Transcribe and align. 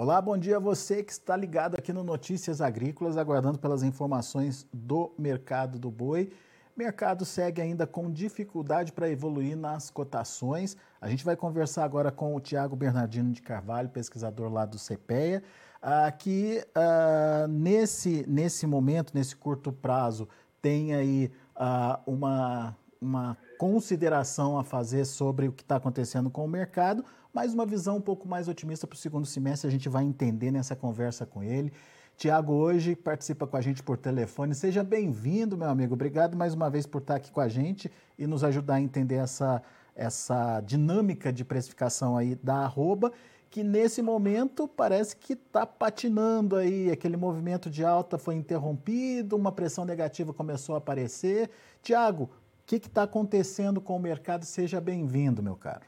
Olá, 0.00 0.22
bom 0.22 0.38
dia 0.38 0.58
a 0.58 0.60
você 0.60 1.02
que 1.02 1.10
está 1.10 1.36
ligado 1.36 1.74
aqui 1.74 1.92
no 1.92 2.04
Notícias 2.04 2.60
Agrícolas, 2.60 3.16
aguardando 3.16 3.58
pelas 3.58 3.82
informações 3.82 4.64
do 4.72 5.12
mercado 5.18 5.76
do 5.76 5.90
boi. 5.90 6.32
Mercado 6.76 7.24
segue 7.24 7.60
ainda 7.60 7.84
com 7.84 8.08
dificuldade 8.08 8.92
para 8.92 9.10
evoluir 9.10 9.56
nas 9.56 9.90
cotações. 9.90 10.76
A 11.00 11.08
gente 11.08 11.24
vai 11.24 11.34
conversar 11.34 11.82
agora 11.82 12.12
com 12.12 12.36
o 12.36 12.38
Tiago 12.38 12.76
Bernardino 12.76 13.32
de 13.32 13.42
Carvalho, 13.42 13.88
pesquisador 13.88 14.52
lá 14.52 14.64
do 14.64 14.78
CPEA, 14.78 15.42
uh, 15.82 16.16
que 16.16 16.64
uh, 16.76 17.48
nesse, 17.48 18.24
nesse 18.28 18.68
momento, 18.68 19.12
nesse 19.12 19.34
curto 19.34 19.72
prazo, 19.72 20.28
tem 20.62 20.94
aí 20.94 21.28
uh, 21.56 22.00
uma, 22.06 22.76
uma 23.00 23.36
consideração 23.58 24.58
a 24.58 24.64
fazer 24.64 25.04
sobre 25.04 25.48
o 25.48 25.52
que 25.52 25.62
está 25.62 25.76
acontecendo 25.76 26.30
com 26.30 26.44
o 26.44 26.48
mercado, 26.48 27.04
mas 27.32 27.54
uma 27.54 27.66
visão 27.66 27.96
um 27.96 28.00
pouco 28.00 28.26
mais 28.26 28.48
otimista 28.48 28.86
para 28.86 28.96
o 28.96 28.98
segundo 28.98 29.26
semestre, 29.26 29.68
a 29.68 29.70
gente 29.70 29.88
vai 29.88 30.04
entender 30.04 30.50
nessa 30.50 30.74
conversa 30.74 31.24
com 31.26 31.42
ele. 31.42 31.72
Tiago 32.16 32.52
hoje 32.52 32.96
participa 32.96 33.46
com 33.46 33.56
a 33.56 33.60
gente 33.60 33.80
por 33.80 33.96
telefone. 33.96 34.52
Seja 34.52 34.82
bem-vindo, 34.82 35.56
meu 35.56 35.68
amigo. 35.68 35.94
Obrigado 35.94 36.36
mais 36.36 36.52
uma 36.52 36.68
vez 36.68 36.84
por 36.84 37.00
estar 37.00 37.14
aqui 37.14 37.30
com 37.30 37.40
a 37.40 37.48
gente 37.48 37.88
e 38.18 38.26
nos 38.26 38.42
ajudar 38.42 38.74
a 38.74 38.80
entender 38.80 39.14
essa, 39.14 39.62
essa 39.94 40.60
dinâmica 40.62 41.32
de 41.32 41.44
precificação 41.44 42.16
aí 42.16 42.34
da 42.34 42.56
arroba, 42.56 43.12
que 43.48 43.62
nesse 43.62 44.02
momento 44.02 44.66
parece 44.66 45.16
que 45.16 45.34
está 45.34 45.64
patinando 45.64 46.56
aí. 46.56 46.90
Aquele 46.90 47.16
movimento 47.16 47.70
de 47.70 47.84
alta 47.84 48.18
foi 48.18 48.34
interrompido, 48.34 49.36
uma 49.36 49.52
pressão 49.52 49.84
negativa 49.84 50.34
começou 50.34 50.74
a 50.74 50.78
aparecer. 50.78 51.48
Tiago, 51.80 52.28
que 52.68 52.76
está 52.76 53.04
acontecendo 53.04 53.80
com 53.80 53.96
o 53.96 54.00
mercado? 54.00 54.44
Seja 54.44 54.78
bem-vindo, 54.80 55.42
meu 55.42 55.56
caro. 55.56 55.86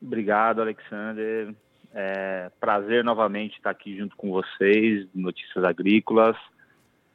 Obrigado, 0.00 0.62
Alexander. 0.62 1.54
É, 1.92 2.50
prazer 2.58 3.04
novamente 3.04 3.56
estar 3.56 3.70
aqui 3.70 3.98
junto 3.98 4.16
com 4.16 4.30
vocês, 4.30 5.06
Notícias 5.14 5.62
Agrícolas, 5.62 6.36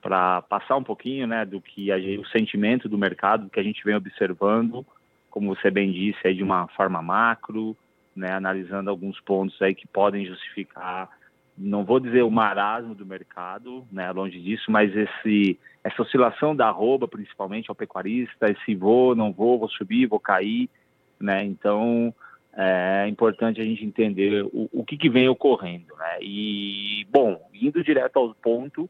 para 0.01 0.43
passar 0.43 0.75
um 0.75 0.83
pouquinho 0.83 1.25
né, 1.25 1.45
do 1.45 1.59
que 1.59 1.91
a, 1.91 1.95
o 1.97 2.27
sentimento 2.27 2.87
do 2.87 2.97
mercado, 2.97 3.49
que 3.49 3.59
a 3.59 3.63
gente 3.63 3.83
vem 3.83 3.95
observando, 3.95 4.85
como 5.31 5.55
você 5.55 5.71
bem 5.71 5.91
disse, 5.91 6.27
aí 6.27 6.35
de 6.35 6.43
uma 6.43 6.67
forma 6.69 7.01
macro, 7.01 7.75
né, 8.15 8.31
analisando 8.31 8.89
alguns 8.89 9.19
pontos 9.21 9.59
aí 9.61 9.73
que 9.73 9.87
podem 9.87 10.25
justificar, 10.25 11.09
não 11.57 11.85
vou 11.85 11.99
dizer 11.99 12.23
o 12.23 12.31
marasmo 12.31 12.93
do 12.93 13.05
mercado, 13.05 13.85
né, 13.91 14.11
longe 14.11 14.39
disso, 14.41 14.69
mas 14.69 14.95
esse, 14.95 15.59
essa 15.83 16.01
oscilação 16.01 16.55
da 16.55 16.67
arroba, 16.67 17.07
principalmente 17.07 17.69
ao 17.69 17.75
pecuarista, 17.75 18.51
esse 18.51 18.75
vou, 18.75 19.15
não 19.15 19.31
vou, 19.31 19.59
vou 19.59 19.69
subir, 19.69 20.07
vou 20.07 20.19
cair, 20.19 20.69
né, 21.19 21.43
então 21.45 22.13
é 22.57 23.07
importante 23.07 23.59
a 23.59 23.65
gente 23.65 23.85
entender 23.85 24.44
o, 24.45 24.69
o 24.71 24.85
que, 24.85 24.97
que, 24.97 25.09
vem 25.09 25.27
ocorrendo, 25.27 25.94
né? 25.97 26.19
E, 26.21 27.05
bom, 27.11 27.38
indo 27.53 27.83
direto 27.83 28.17
ao 28.17 28.33
ponto, 28.33 28.89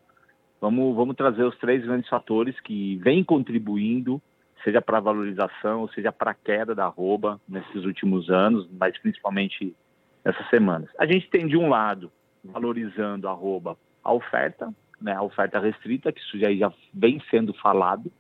vamos, 0.62 0.96
vamos 0.96 1.16
trazer 1.16 1.44
os 1.44 1.58
três 1.58 1.84
grandes 1.84 2.08
fatores 2.08 2.60
que 2.60 2.98
vêm 2.98 3.24
contribuindo, 3.24 4.22
seja 4.64 4.82
para 4.82 5.00
valorização, 5.00 5.88
seja 5.90 6.12
para 6.12 6.36
queda 6.36 6.76
da 6.76 6.86
arroba 6.86 7.42
nesses 7.50 7.86
últimos 7.86 8.30
anos, 8.30 8.70
mas 8.72 8.96
principalmente 9.00 9.76
essas 10.24 10.48
semanas. 10.50 10.90
A 11.00 11.08
gente 11.08 11.28
tem, 11.30 11.48
de 11.48 11.58
um 11.58 11.68
lado, 11.68 12.12
valorizando 12.52 13.28
arroba 13.28 13.78
a 14.04 14.14
oferta, 14.14 14.74
né? 15.02 15.14
A 15.14 15.22
oferta 15.22 15.60
restrita, 15.60 16.12
que 16.12 16.20
isso 16.20 16.38
já, 16.40 16.54
já 16.54 16.72
vem 16.94 17.22
sendo 17.30 17.54
falado, 17.54 18.12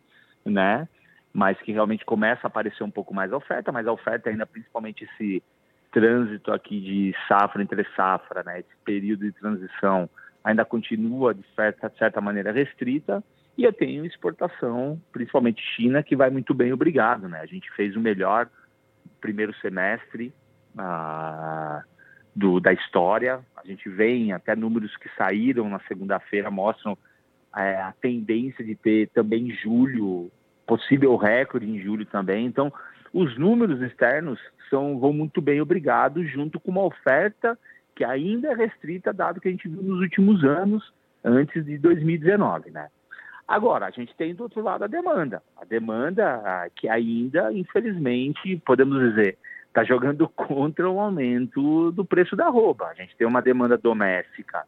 né? 0.43 0.87
mas 1.35 1.59
que 1.59 1.73
realmente 1.73 2.05
começa 2.05 2.41
a 2.43 2.47
aparecer 2.47 2.81
um 2.81 2.89
pouco 2.89 3.13
mais 3.13 3.33
a 3.33 3.35
oferta, 3.35 3.69
mas 3.69 3.85
a 3.85 3.91
oferta 3.91 4.29
ainda 4.29 4.45
principalmente 4.45 5.03
esse 5.03 5.43
trânsito 5.91 6.49
aqui 6.49 6.79
de 6.79 7.13
safra 7.27 7.61
entre 7.61 7.85
safra, 7.93 8.41
né, 8.41 8.61
esse 8.61 8.75
período 8.85 9.25
de 9.25 9.33
transição 9.33 10.09
ainda 10.41 10.63
continua 10.63 11.33
de 11.33 11.43
certa, 11.53 11.91
certa 11.97 12.21
maneira 12.21 12.53
restrita 12.53 13.21
e 13.57 13.65
eu 13.65 13.73
tenho 13.73 14.05
exportação, 14.05 15.01
principalmente 15.11 15.61
China, 15.75 16.01
que 16.01 16.15
vai 16.15 16.29
muito 16.29 16.53
bem, 16.53 16.71
obrigado, 16.71 17.27
né? 17.27 17.39
A 17.41 17.45
gente 17.45 17.69
fez 17.71 17.95
o 17.97 18.01
melhor 18.01 18.49
primeiro 19.19 19.53
semestre 19.55 20.33
ah, 20.77 21.83
do, 22.35 22.59
da 22.59 22.73
história. 22.73 23.39
A 23.55 23.65
gente 23.65 23.87
vem 23.89 24.33
até 24.33 24.55
números 24.55 24.95
que 24.97 25.09
saíram 25.17 25.69
na 25.69 25.79
segunda-feira 25.87 26.51
mostram 26.51 26.97
é, 27.55 27.75
a 27.77 27.93
tendência 28.01 28.63
de 28.63 28.75
ter 28.75 29.09
também 29.09 29.51
julho 29.51 30.29
possível 30.67 31.15
recorde 31.15 31.69
em 31.69 31.81
julho 31.81 32.05
também. 32.05 32.45
Então, 32.45 32.71
os 33.13 33.37
números 33.37 33.81
externos 33.81 34.39
são 34.69 34.99
vão 34.99 35.13
muito 35.13 35.41
bem, 35.41 35.61
obrigado, 35.61 36.25
junto 36.25 36.59
com 36.59 36.71
uma 36.71 36.83
oferta 36.83 37.57
que 37.95 38.03
ainda 38.03 38.49
é 38.49 38.53
restrita, 38.53 39.13
dado 39.13 39.39
que 39.39 39.47
a 39.47 39.51
gente 39.51 39.69
viu 39.69 39.81
nos 39.81 40.01
últimos 40.01 40.43
anos, 40.43 40.93
antes 41.23 41.63
de 41.65 41.77
2019, 41.77 42.71
né? 42.71 42.89
Agora, 43.47 43.85
a 43.85 43.91
gente 43.91 44.13
tem 44.15 44.33
do 44.33 44.43
outro 44.43 44.61
lado 44.61 44.83
a 44.83 44.87
demanda. 44.87 45.41
A 45.55 45.63
demanda 45.63 46.69
que 46.75 46.89
ainda, 46.89 47.53
infelizmente, 47.53 48.61
podemos 48.65 48.99
dizer, 48.99 49.37
está 49.75 49.83
jogando 49.83 50.27
contra 50.31 50.89
o 50.89 50.99
aumento 50.99 51.91
do 51.91 52.05
preço 52.05 52.35
da 52.35 52.47
roupa. 52.47 52.85
A 52.85 52.93
gente 52.93 53.15
tem 53.17 53.27
uma 53.27 53.41
demanda 53.41 53.77
doméstica 53.77 54.63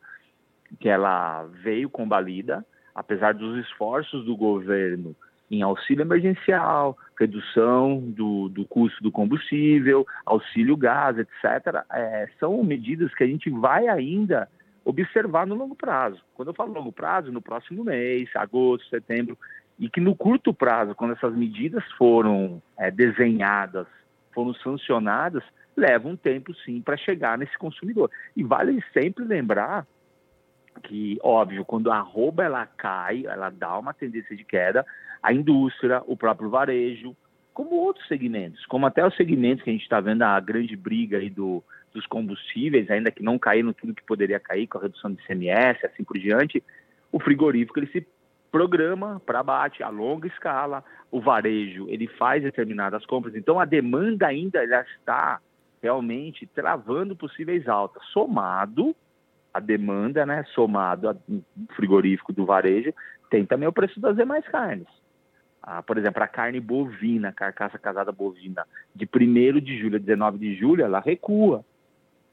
que 0.82 0.90
ela 0.90 1.46
veio 1.64 1.90
combalida, 1.90 2.66
apesar 2.94 3.34
dos 3.34 3.58
esforços 3.66 4.26
do 4.26 4.36
governo 4.36 5.16
em 5.50 5.62
auxílio 5.62 6.02
emergencial, 6.02 6.98
redução 7.18 8.02
do, 8.02 8.50
do 8.50 8.66
custo 8.66 9.02
do 9.02 9.10
combustível, 9.10 10.06
auxílio 10.26 10.76
gás, 10.76 11.18
etc., 11.18 11.86
é, 11.90 12.28
são 12.38 12.62
medidas 12.66 13.16
que 13.16 13.24
a 13.24 13.28
gente 13.28 13.50
vai 13.50 13.88
ainda 13.88 14.50
observar 14.84 15.48
no 15.48 15.56
longo 15.56 15.74
prazo. 15.74 16.20
Quando 16.36 16.50
eu 16.50 16.54
falo 16.54 16.74
longo 16.74 16.92
prazo, 16.92 17.32
no 17.32 17.42
próximo 17.42 17.86
mês, 17.86 18.30
agosto, 18.36 18.90
setembro, 18.90 19.38
e 19.80 19.90
que 19.90 20.02
no 20.02 20.14
curto 20.14 20.54
prazo, 20.54 20.94
quando 20.96 21.14
essas 21.14 21.34
medidas 21.34 21.84
foram 21.98 22.62
é, 22.78 22.92
desenhadas, 22.92 23.88
foram 24.38 24.54
sancionadas, 24.54 25.44
leva 25.76 26.08
um 26.08 26.16
tempo 26.16 26.54
sim 26.64 26.80
para 26.80 26.96
chegar 26.96 27.40
nesse 27.40 27.58
consumidor. 27.58 28.12
E 28.36 28.44
vale 28.44 28.84
sempre 28.94 29.26
lembrar 29.26 29.88
que, 30.84 31.18
óbvio, 31.24 31.66
quando 31.66 31.92
a 31.92 31.98
arroba 31.98 32.44
ela 32.44 32.64
cai, 32.68 33.26
ela 33.26 33.50
dá 33.50 33.76
uma 33.80 33.96
tendência 33.96 34.38
de 34.38 34.44
queda, 34.44 34.86
a 35.24 35.34
indústria, 35.34 36.04
o 36.06 36.16
próprio 36.16 36.52
varejo, 36.52 37.18
como 37.52 37.78
outros 37.78 38.08
segmentos, 38.08 38.64
como 38.68 38.86
até 38.86 39.04
os 39.04 39.16
segmentos 39.16 39.64
que 39.64 39.72
a 39.72 39.74
gente 39.74 39.82
está 39.82 40.00
vendo 40.00 40.22
a 40.22 40.40
grande 40.40 40.76
briga 40.76 41.18
aí 41.18 41.32
do, 41.32 41.64
dos 41.92 42.06
combustíveis, 42.06 42.92
ainda 42.92 43.10
que 43.10 43.24
não 43.24 43.40
caíram 43.40 43.74
tudo 43.74 43.96
que 43.96 44.04
poderia 44.04 44.40
cair 44.40 44.68
com 44.68 44.78
a 44.78 44.82
redução 44.82 45.12
do 45.12 45.20
ICMS, 45.20 45.84
assim 45.84 46.04
por 46.04 46.20
diante, 46.20 46.64
o 47.12 47.20
frigorífico 47.20 47.80
ele 47.80 47.88
se 47.88 48.06
programa 48.58 49.22
para 49.24 49.42
abate 49.42 49.84
a 49.84 49.90
longa 49.90 50.28
escala, 50.28 50.84
o 51.12 51.22
varejo 51.22 51.86
ele 51.90 52.08
faz 52.08 52.42
determinadas 52.42 53.06
compras, 53.06 53.36
então 53.36 53.60
a 53.60 53.66
demanda 53.66 54.26
ainda 54.26 54.68
já 54.68 54.82
está 54.82 55.40
realmente 55.80 56.48
travando 56.48 57.16
possíveis 57.16 57.68
altas, 57.68 58.04
somado 58.12 58.96
a 59.54 59.60
demanda, 59.60 60.26
né, 60.26 60.44
somado 60.56 61.08
ao 61.08 61.16
frigorífico 61.76 62.34
do 62.34 62.48
varejo, 62.48 62.92
tem 63.30 63.46
também 63.46 63.68
o 63.68 63.72
preço 63.72 64.00
das 64.00 64.16
demais 64.16 64.48
carnes. 64.48 64.88
Ah, 65.62 65.84
por 65.84 66.00
exemplo, 66.00 66.24
a 66.24 66.28
carne 66.28 66.60
bovina, 66.60 67.32
carcaça 67.32 67.78
casada 67.78 68.12
bovina, 68.12 68.66
de 68.96 69.06
1 69.06 69.60
de 69.60 69.78
julho 69.78 69.98
a 69.98 70.00
19 70.00 70.40
de 70.40 70.56
julho, 70.56 70.84
ela 70.84 71.00
recua 71.00 71.64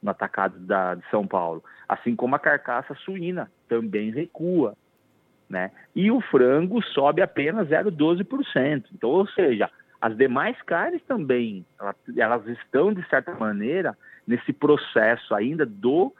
no 0.02 0.10
atacado 0.10 0.58
da, 0.60 0.94
de 0.94 1.04
São 1.10 1.26
Paulo. 1.26 1.62
Assim 1.86 2.16
como 2.16 2.34
a 2.34 2.38
carcaça 2.38 2.94
suína 2.94 3.50
também 3.68 4.10
recua. 4.10 4.74
Né? 5.54 5.70
E 5.94 6.10
o 6.10 6.20
frango 6.20 6.82
sobe 6.82 7.22
apenas 7.22 7.68
0,12%. 7.68 8.86
Então, 8.92 9.08
ou 9.08 9.24
seja, 9.28 9.70
as 10.00 10.16
demais 10.16 10.60
carnes 10.62 11.00
também, 11.06 11.64
elas, 12.16 12.44
estão, 12.48 12.92
de 12.92 13.08
certa 13.08 13.32
maneira, 13.36 13.96
nesse 14.26 14.52
processo 14.52 15.32
ainda 15.32 15.64
do 15.64 16.12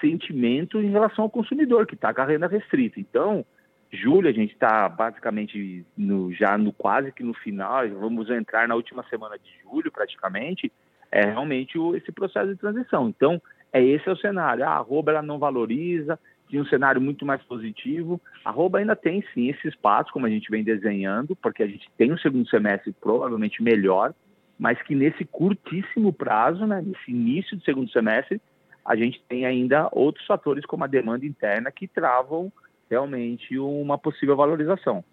sentimento 0.00 0.80
em 0.80 0.88
relação 0.88 1.24
ao 1.24 1.30
consumidor, 1.30 1.86
que 1.86 1.96
está 1.96 2.14
com 2.14 2.22
a 2.22 2.24
renda 2.24 2.46
restrita. 2.46 2.98
Então, 2.98 3.44
julho, 3.92 4.26
a 4.26 4.32
gente 4.32 4.54
está 4.54 4.88
basicamente 4.88 5.84
no, 5.94 6.32
já 6.32 6.56
no 6.56 6.72
quase 6.72 7.12
que 7.12 7.22
no 7.22 7.34
final, 7.34 7.86
vamos 7.90 8.30
entrar 8.30 8.66
na 8.66 8.74
última 8.74 9.04
semana 9.10 9.36
de 9.38 9.50
julho 9.62 9.92
praticamente, 9.92 10.72
é 11.12 11.26
realmente 11.26 11.78
o, 11.78 11.94
esse 11.94 12.10
processo 12.10 12.48
de 12.48 12.56
transição. 12.56 13.06
Então, 13.06 13.38
é 13.70 13.84
esse 13.84 14.08
é 14.08 14.12
o 14.12 14.16
cenário. 14.16 14.64
A 14.64 14.70
arroba 14.70 15.10
ela 15.10 15.20
não 15.20 15.38
valoriza, 15.38 16.18
tinha 16.48 16.62
um 16.62 16.66
cenário 16.66 17.00
muito 17.00 17.24
mais 17.26 17.42
positivo. 17.42 18.20
A 18.44 18.50
arroba 18.50 18.78
ainda 18.78 18.96
tem 18.96 19.22
sim 19.34 19.48
esse 19.48 19.68
espaço, 19.68 20.12
como 20.12 20.26
a 20.26 20.30
gente 20.30 20.50
vem 20.50 20.64
desenhando, 20.64 21.36
porque 21.36 21.62
a 21.62 21.66
gente 21.66 21.88
tem 21.96 22.12
um 22.12 22.18
segundo 22.18 22.48
semestre 22.48 22.92
provavelmente 23.00 23.62
melhor, 23.62 24.14
mas 24.58 24.80
que 24.82 24.94
nesse 24.94 25.24
curtíssimo 25.24 26.12
prazo, 26.12 26.66
né, 26.66 26.82
nesse 26.84 27.10
início 27.10 27.56
do 27.56 27.64
segundo 27.64 27.90
semestre, 27.90 28.40
a 28.84 28.96
gente 28.96 29.22
tem 29.28 29.44
ainda 29.44 29.88
outros 29.92 30.26
fatores 30.26 30.64
como 30.64 30.84
a 30.84 30.86
demanda 30.86 31.26
interna 31.26 31.70
que 31.70 31.86
travam 31.86 32.50
realmente 32.90 33.58
uma 33.58 33.98
possível 33.98 34.34
valorização. 34.34 35.04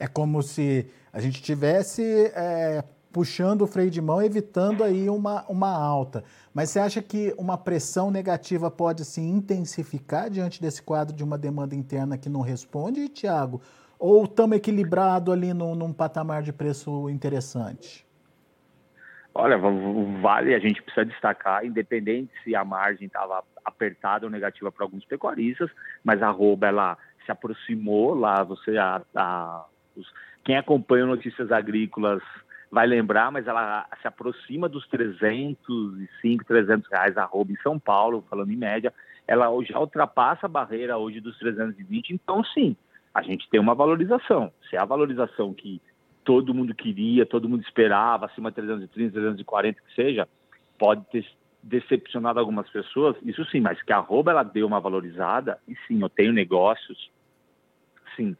É 0.00 0.06
como 0.06 0.42
se 0.42 0.90
a 1.12 1.20
gente 1.20 1.42
tivesse 1.42 2.02
é, 2.34 2.82
puxando 3.18 3.62
o 3.62 3.66
freio 3.66 3.90
de 3.90 4.00
mão, 4.00 4.22
evitando 4.22 4.84
aí 4.84 5.10
uma, 5.10 5.44
uma 5.48 5.76
alta. 5.76 6.22
Mas 6.54 6.70
você 6.70 6.78
acha 6.78 7.02
que 7.02 7.34
uma 7.36 7.58
pressão 7.58 8.12
negativa 8.12 8.70
pode 8.70 9.04
se 9.04 9.20
intensificar 9.20 10.30
diante 10.30 10.62
desse 10.62 10.80
quadro 10.80 11.12
de 11.12 11.24
uma 11.24 11.36
demanda 11.36 11.74
interna 11.74 12.16
que 12.16 12.28
não 12.28 12.42
responde, 12.42 13.08
Tiago? 13.08 13.60
Ou 13.98 14.22
estamos 14.22 14.56
equilibrado 14.56 15.32
ali 15.32 15.52
no, 15.52 15.74
num 15.74 15.92
patamar 15.92 16.44
de 16.44 16.52
preço 16.52 17.10
interessante? 17.10 18.06
Olha, 19.34 19.58
vale, 19.58 20.54
a 20.54 20.60
gente 20.60 20.80
precisa 20.80 21.04
destacar, 21.04 21.66
independente 21.66 22.30
se 22.44 22.54
a 22.54 22.64
margem 22.64 23.08
estava 23.08 23.42
apertada 23.64 24.26
ou 24.26 24.30
negativa 24.30 24.70
para 24.70 24.84
alguns 24.84 25.04
pecuaristas, 25.04 25.68
mas 26.04 26.22
a 26.22 26.28
arroba 26.28 26.68
ela 26.68 26.96
se 27.26 27.32
aproximou 27.32 28.14
lá, 28.14 28.44
você 28.44 28.78
a, 28.78 29.02
a 29.16 29.64
os, 29.96 30.06
quem 30.44 30.56
acompanha 30.56 31.04
notícias 31.04 31.50
agrícolas 31.50 32.22
vai 32.70 32.86
lembrar, 32.86 33.30
mas 33.32 33.46
ela 33.46 33.86
se 34.00 34.06
aproxima 34.06 34.68
dos 34.68 34.86
305, 34.88 36.44
300 36.44 36.90
reais 36.90 37.16
a 37.16 37.22
arroba 37.22 37.52
em 37.52 37.56
São 37.56 37.78
Paulo, 37.78 38.24
falando 38.28 38.52
em 38.52 38.56
média, 38.56 38.92
ela 39.26 39.46
já 39.64 39.78
ultrapassa 39.78 40.46
a 40.46 40.48
barreira 40.48 40.96
hoje 40.96 41.20
dos 41.20 41.38
320, 41.38 42.10
então 42.10 42.44
sim, 42.44 42.76
a 43.14 43.22
gente 43.22 43.48
tem 43.50 43.60
uma 43.60 43.74
valorização. 43.74 44.52
Se 44.68 44.76
é 44.76 44.78
a 44.78 44.84
valorização 44.84 45.52
que 45.52 45.80
todo 46.24 46.54
mundo 46.54 46.74
queria, 46.74 47.24
todo 47.24 47.48
mundo 47.48 47.62
esperava, 47.62 48.26
acima 48.26 48.50
de 48.50 48.56
330, 48.56 49.12
340 49.12 49.80
que 49.80 49.94
seja, 49.94 50.28
pode 50.78 51.04
ter 51.06 51.26
decepcionado 51.62 52.38
algumas 52.38 52.68
pessoas, 52.70 53.16
isso 53.22 53.44
sim, 53.46 53.60
mas 53.60 53.82
que 53.82 53.92
a 53.92 53.96
arroba 53.96 54.30
ela 54.30 54.42
deu 54.42 54.66
uma 54.66 54.80
valorizada, 54.80 55.58
e 55.66 55.74
sim, 55.86 56.00
eu 56.00 56.08
tenho 56.08 56.32
negócios, 56.32 57.10
sim, 58.14 58.36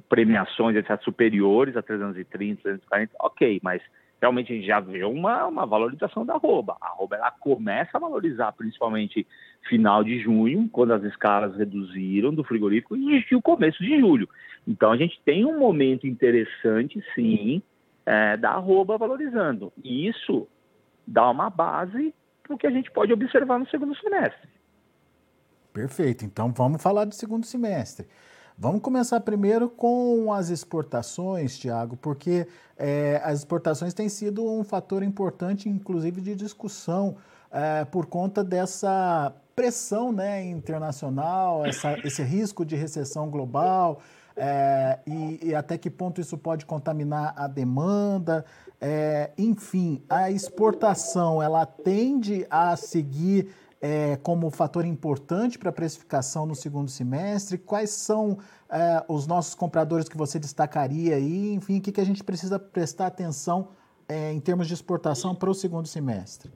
premiações 0.00 0.76
etc, 0.76 1.00
superiores 1.02 1.76
a 1.76 1.82
330, 1.82 2.62
340, 2.62 3.14
ok, 3.20 3.60
mas 3.62 3.82
realmente 4.20 4.52
a 4.52 4.56
gente 4.56 4.66
já 4.66 4.78
vê 4.78 5.04
uma, 5.04 5.46
uma 5.46 5.66
valorização 5.66 6.24
da 6.24 6.34
arroba. 6.34 6.76
A 6.80 6.88
arroba 6.88 7.16
ela 7.16 7.30
começa 7.32 7.96
a 7.96 8.00
valorizar 8.00 8.52
principalmente 8.52 9.26
final 9.68 10.04
de 10.04 10.20
junho, 10.20 10.68
quando 10.70 10.92
as 10.92 11.02
escalas 11.02 11.56
reduziram 11.56 12.32
do 12.32 12.44
frigorífico, 12.44 12.96
e 12.96 13.24
o 13.34 13.42
começo 13.42 13.82
de 13.82 13.98
julho. 13.98 14.28
Então 14.66 14.92
a 14.92 14.96
gente 14.96 15.20
tem 15.24 15.44
um 15.44 15.58
momento 15.58 16.06
interessante, 16.06 17.02
sim, 17.14 17.60
é, 18.06 18.36
da 18.36 18.50
arroba 18.50 18.96
valorizando. 18.96 19.72
E 19.82 20.08
isso 20.08 20.46
dá 21.06 21.28
uma 21.28 21.50
base 21.50 22.14
para 22.42 22.54
o 22.54 22.58
que 22.58 22.66
a 22.66 22.70
gente 22.70 22.90
pode 22.90 23.12
observar 23.12 23.58
no 23.58 23.68
segundo 23.68 23.94
semestre. 23.96 24.48
Perfeito. 25.72 26.24
Então 26.24 26.52
vamos 26.52 26.82
falar 26.82 27.04
do 27.06 27.14
segundo 27.14 27.44
semestre. 27.44 28.06
Vamos 28.56 28.82
começar 28.82 29.18
primeiro 29.20 29.68
com 29.68 30.32
as 30.32 30.50
exportações, 30.50 31.58
Tiago, 31.58 31.96
porque 31.96 32.46
é, 32.76 33.20
as 33.24 33.40
exportações 33.40 33.94
têm 33.94 34.08
sido 34.08 34.44
um 34.46 34.62
fator 34.62 35.02
importante, 35.02 35.68
inclusive, 35.68 36.20
de 36.20 36.34
discussão 36.34 37.16
é, 37.50 37.84
por 37.84 38.06
conta 38.06 38.44
dessa 38.44 39.34
pressão 39.56 40.12
né, 40.12 40.44
internacional, 40.44 41.64
essa, 41.64 41.98
esse 42.04 42.22
risco 42.22 42.64
de 42.64 42.76
recessão 42.76 43.30
global. 43.30 44.00
É, 44.34 44.98
e, 45.06 45.40
e, 45.42 45.54
até 45.54 45.76
que 45.76 45.90
ponto 45.90 46.20
isso 46.20 46.38
pode 46.38 46.64
contaminar 46.64 47.34
a 47.36 47.46
demanda. 47.46 48.44
É, 48.80 49.30
enfim, 49.36 50.02
a 50.08 50.30
exportação 50.30 51.42
ela 51.42 51.66
tende 51.66 52.46
a 52.48 52.74
seguir 52.76 53.54
é, 53.82 54.16
como 54.16 54.48
fator 54.48 54.86
importante 54.86 55.58
para 55.58 55.70
a 55.70 55.72
precificação 55.72 56.46
no 56.46 56.54
segundo 56.54 56.88
semestre? 56.88 57.58
Quais 57.58 57.90
são 57.90 58.38
é, 58.70 59.04
os 59.08 59.26
nossos 59.26 59.56
compradores 59.56 60.08
que 60.08 60.16
você 60.16 60.38
destacaria 60.38 61.16
aí? 61.16 61.52
Enfim, 61.52 61.78
o 61.78 61.82
que, 61.82 61.90
que 61.90 62.00
a 62.00 62.04
gente 62.04 62.22
precisa 62.22 62.60
prestar 62.60 63.08
atenção 63.08 63.70
é, 64.08 64.32
em 64.32 64.40
termos 64.40 64.68
de 64.68 64.74
exportação 64.74 65.34
para 65.34 65.50
o 65.50 65.54
segundo 65.54 65.88
semestre? 65.88 66.52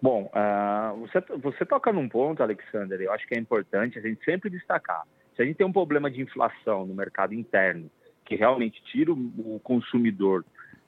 Bom, 0.00 0.30
uh, 0.34 1.00
você, 1.00 1.20
você 1.38 1.64
toca 1.64 1.92
num 1.92 2.08
ponto, 2.08 2.42
Alexander, 2.42 3.00
eu 3.00 3.12
acho 3.12 3.26
que 3.26 3.34
é 3.34 3.38
importante 3.38 3.98
a 3.98 4.02
gente 4.02 4.22
sempre 4.24 4.50
destacar. 4.50 5.02
Se 5.36 5.42
a 5.42 5.44
gente 5.44 5.56
tem 5.56 5.66
um 5.66 5.72
problema 5.72 6.10
de 6.10 6.20
inflação 6.20 6.86
no 6.86 6.94
mercado 6.94 7.34
interno, 7.34 7.90
que 8.24 8.36
realmente 8.36 8.82
tira 8.84 9.12
o, 9.12 9.56
o 9.56 9.60
consumidor 9.60 10.44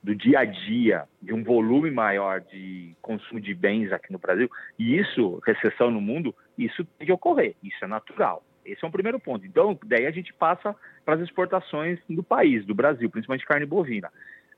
do 0.07 0.15
dia 0.15 0.39
a 0.39 0.45
dia, 0.45 1.03
de 1.21 1.35
um 1.35 1.43
volume 1.43 1.91
maior 1.91 2.41
de 2.41 2.95
consumo 3.03 3.41
de 3.41 3.53
bens 3.53 3.91
aqui 3.91 4.13
no 4.13 4.21
Brasil, 4.21 4.49
e 4.79 4.97
isso, 4.97 5.43
recessão 5.45 5.91
no 5.91 6.01
mundo, 6.01 6.33
isso 6.57 6.85
tem 6.97 7.09
que 7.09 7.13
ocorrer, 7.13 7.57
isso 7.61 7.85
é 7.85 7.89
natural. 7.89 8.45
Esse 8.65 8.85
é 8.85 8.87
um 8.87 8.91
primeiro 8.93 9.19
ponto. 9.19 9.45
Então, 9.45 9.77
daí 9.85 10.07
a 10.07 10.13
gente 10.13 10.33
passa 10.33 10.77
para 11.05 11.15
as 11.15 11.21
exportações 11.23 11.99
do 12.09 12.23
país, 12.23 12.65
do 12.65 12.73
Brasil, 12.73 13.11
principalmente 13.11 13.45
carne 13.45 13.67
bovina. 13.67 14.09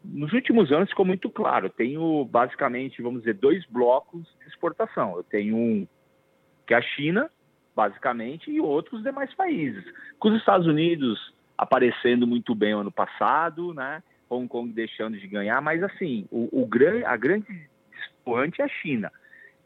Nos 0.04 0.34
últimos 0.34 0.70
anos 0.70 0.90
ficou 0.90 1.06
muito 1.06 1.30
claro, 1.30 1.68
eu 1.68 1.70
tenho 1.70 2.26
basicamente, 2.26 3.00
vamos 3.00 3.20
dizer, 3.20 3.32
dois 3.32 3.64
blocos 3.70 4.28
de 4.42 4.48
exportação. 4.48 5.16
Eu 5.16 5.22
tenho 5.24 5.56
um 5.56 5.88
que 6.66 6.74
é 6.74 6.76
a 6.76 6.82
China, 6.82 7.30
basicamente, 7.74 8.50
e 8.50 8.60
outros 8.60 9.02
demais 9.02 9.32
países. 9.32 9.82
Com 10.18 10.28
os 10.28 10.36
Estados 10.36 10.66
Unidos 10.66 11.32
aparecendo 11.56 12.26
muito 12.26 12.54
bem 12.54 12.74
ano 12.74 12.92
passado, 12.92 13.72
né? 13.72 14.02
Hong 14.30 14.46
Kong 14.46 14.72
deixando 14.72 15.18
de 15.18 15.26
ganhar, 15.26 15.60
mas 15.60 15.82
assim, 15.82 16.26
o, 16.30 16.48
o 16.52 16.68
a 17.06 17.16
grande 17.16 17.68
expoente 17.92 18.60
é 18.60 18.64
a 18.64 18.68
China. 18.68 19.10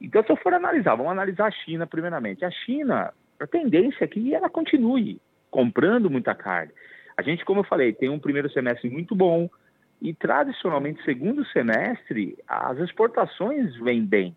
Então, 0.00 0.22
se 0.22 0.30
eu 0.30 0.36
for 0.36 0.52
analisar, 0.52 0.96
vamos 0.96 1.12
analisar 1.12 1.46
a 1.46 1.50
China 1.50 1.86
primeiramente. 1.86 2.44
A 2.44 2.50
China, 2.50 3.12
a 3.38 3.46
tendência 3.46 4.04
é 4.04 4.08
que 4.08 4.34
ela 4.34 4.50
continue 4.50 5.20
comprando 5.50 6.10
muita 6.10 6.34
carne. 6.34 6.72
A 7.16 7.22
gente, 7.22 7.44
como 7.44 7.60
eu 7.60 7.64
falei, 7.64 7.92
tem 7.92 8.08
um 8.08 8.18
primeiro 8.18 8.50
semestre 8.50 8.90
muito 8.90 9.14
bom 9.14 9.48
e, 10.00 10.12
tradicionalmente, 10.12 11.04
segundo 11.04 11.44
semestre, 11.46 12.36
as 12.48 12.78
exportações 12.78 13.76
vêm 13.76 14.04
bem. 14.04 14.34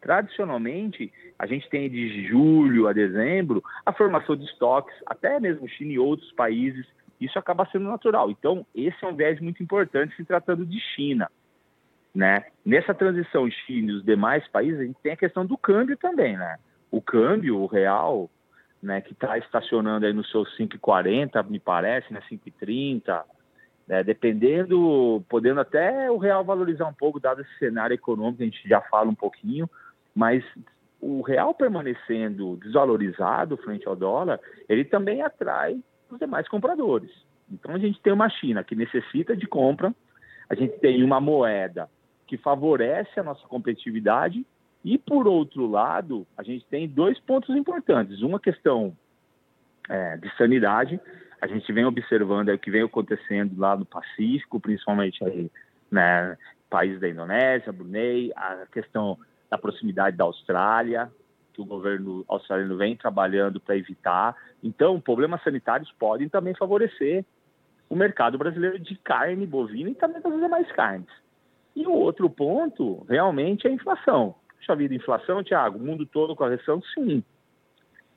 Tradicionalmente, 0.00 1.12
a 1.38 1.46
gente 1.46 1.68
tem 1.68 1.88
de 1.88 2.26
julho 2.26 2.88
a 2.88 2.92
dezembro 2.92 3.62
a 3.84 3.92
formação 3.92 4.36
de 4.36 4.44
estoques, 4.44 4.94
até 5.06 5.38
mesmo 5.38 5.68
China 5.68 5.92
e 5.92 5.98
outros 5.98 6.32
países 6.32 6.86
isso 7.20 7.38
acaba 7.38 7.66
sendo 7.66 7.88
natural. 7.88 8.30
Então, 8.30 8.66
esse 8.74 8.96
é 9.02 9.06
um 9.06 9.16
viés 9.16 9.40
muito 9.40 9.62
importante 9.62 10.14
se 10.16 10.24
tratando 10.24 10.64
de 10.66 10.78
China. 10.80 11.30
Né? 12.14 12.46
Nessa 12.64 12.94
transição 12.94 13.50
China 13.50 13.92
e 13.92 13.94
os 13.94 14.04
demais 14.04 14.46
países, 14.48 14.80
a 14.80 14.84
gente 14.84 14.98
tem 15.02 15.12
a 15.12 15.16
questão 15.16 15.44
do 15.44 15.56
câmbio 15.56 15.96
também. 15.96 16.36
Né? 16.36 16.56
O 16.90 17.00
câmbio, 17.00 17.58
o 17.58 17.66
real, 17.66 18.30
né, 18.82 19.00
que 19.00 19.12
está 19.12 19.36
estacionando 19.38 20.06
aí 20.06 20.12
no 20.12 20.24
seu 20.24 20.44
5,40, 20.44 21.48
me 21.48 21.58
parece, 21.58 22.12
né, 22.12 22.20
5,30, 22.30 23.22
né, 23.86 24.02
dependendo, 24.02 25.22
podendo 25.28 25.60
até 25.60 26.10
o 26.10 26.16
real 26.16 26.44
valorizar 26.44 26.86
um 26.86 26.94
pouco, 26.94 27.20
dado 27.20 27.42
esse 27.42 27.58
cenário 27.58 27.94
econômico, 27.94 28.42
a 28.42 28.46
gente 28.46 28.68
já 28.68 28.80
fala 28.80 29.10
um 29.10 29.14
pouquinho, 29.14 29.68
mas 30.14 30.44
o 31.00 31.20
real 31.20 31.54
permanecendo 31.54 32.56
desvalorizado 32.56 33.56
frente 33.58 33.86
ao 33.86 33.94
dólar, 33.94 34.40
ele 34.68 34.84
também 34.84 35.22
atrai 35.22 35.78
os 36.10 36.18
demais 36.18 36.48
compradores. 36.48 37.10
Então 37.50 37.74
a 37.74 37.78
gente 37.78 38.00
tem 38.00 38.12
uma 38.12 38.28
China 38.28 38.64
que 38.64 38.74
necessita 38.74 39.36
de 39.36 39.46
compra, 39.46 39.94
a 40.48 40.54
gente 40.54 40.78
tem 40.78 41.02
uma 41.02 41.20
moeda 41.20 41.88
que 42.26 42.36
favorece 42.36 43.18
a 43.18 43.22
nossa 43.22 43.46
competitividade 43.46 44.44
e 44.84 44.98
por 44.98 45.26
outro 45.26 45.68
lado 45.68 46.26
a 46.36 46.42
gente 46.42 46.64
tem 46.66 46.88
dois 46.88 47.18
pontos 47.20 47.54
importantes. 47.54 48.20
Uma 48.20 48.40
questão 48.40 48.96
é, 49.88 50.16
de 50.16 50.34
sanidade, 50.36 51.00
a 51.40 51.46
gente 51.46 51.72
vem 51.72 51.84
observando 51.84 52.48
o 52.48 52.58
que 52.58 52.70
vem 52.70 52.82
acontecendo 52.82 53.58
lá 53.58 53.76
no 53.76 53.84
Pacífico, 53.84 54.60
principalmente 54.60 55.22
aí, 55.24 55.50
né, 55.90 56.36
países 56.68 57.00
da 57.00 57.08
Indonésia, 57.08 57.72
Brunei, 57.72 58.32
a 58.34 58.66
questão 58.72 59.18
da 59.48 59.56
proximidade 59.56 60.16
da 60.16 60.24
Austrália, 60.24 61.10
que 61.56 61.62
o 61.62 61.64
governo 61.64 62.22
australiano 62.28 62.76
vem 62.76 62.94
trabalhando 62.94 63.58
para 63.58 63.76
evitar. 63.76 64.36
Então, 64.62 65.00
problemas 65.00 65.42
sanitários 65.42 65.90
podem 65.98 66.28
também 66.28 66.54
favorecer 66.54 67.24
o 67.88 67.96
mercado 67.96 68.36
brasileiro 68.36 68.78
de 68.78 68.94
carne 68.96 69.46
bovina 69.46 69.90
e 69.90 69.94
também 69.94 70.20
das 70.20 70.34
demais 70.34 70.70
carnes. 70.72 71.08
E 71.74 71.86
o 71.86 71.92
outro 71.92 72.28
ponto, 72.28 73.04
realmente, 73.08 73.66
é 73.66 73.70
a 73.70 73.72
inflação. 73.72 74.34
Puxa 74.58 74.76
vida, 74.76 74.94
inflação, 74.94 75.42
Tiago, 75.42 75.78
o 75.78 75.82
mundo 75.82 76.04
todo 76.04 76.36
correção, 76.36 76.82
sim. 76.94 77.24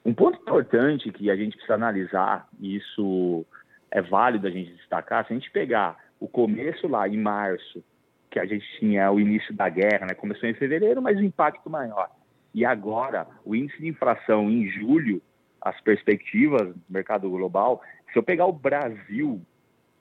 Um 0.03 0.13
ponto 0.13 0.39
importante 0.41 1.11
que 1.11 1.31
a 1.31 1.35
gente 1.35 1.53
precisa 1.53 1.75
analisar, 1.75 2.47
e 2.59 2.75
isso 2.75 3.45
é 3.91 4.01
válido 4.01 4.47
a 4.47 4.51
gente 4.51 4.73
destacar, 4.73 5.25
se 5.25 5.33
a 5.33 5.35
gente 5.35 5.51
pegar 5.51 5.97
o 6.19 6.27
começo 6.27 6.87
lá 6.87 7.07
em 7.07 7.17
março, 7.17 7.83
que 8.29 8.39
a 8.39 8.45
gente 8.45 8.65
tinha 8.79 9.11
o 9.11 9.19
início 9.19 9.53
da 9.53 9.69
guerra, 9.69 10.07
né? 10.07 10.13
começou 10.13 10.47
em 10.47 10.53
fevereiro, 10.53 11.01
mas 11.01 11.17
o 11.17 11.23
impacto 11.23 11.69
maior. 11.69 12.09
E 12.53 12.65
agora, 12.65 13.27
o 13.45 13.55
índice 13.55 13.79
de 13.79 13.87
inflação 13.87 14.49
em 14.49 14.67
julho, 14.69 15.21
as 15.61 15.79
perspectivas 15.81 16.73
do 16.73 16.81
mercado 16.89 17.29
global, 17.29 17.81
se 18.11 18.17
eu 18.17 18.23
pegar 18.23 18.45
o 18.45 18.53
Brasil, 18.53 19.41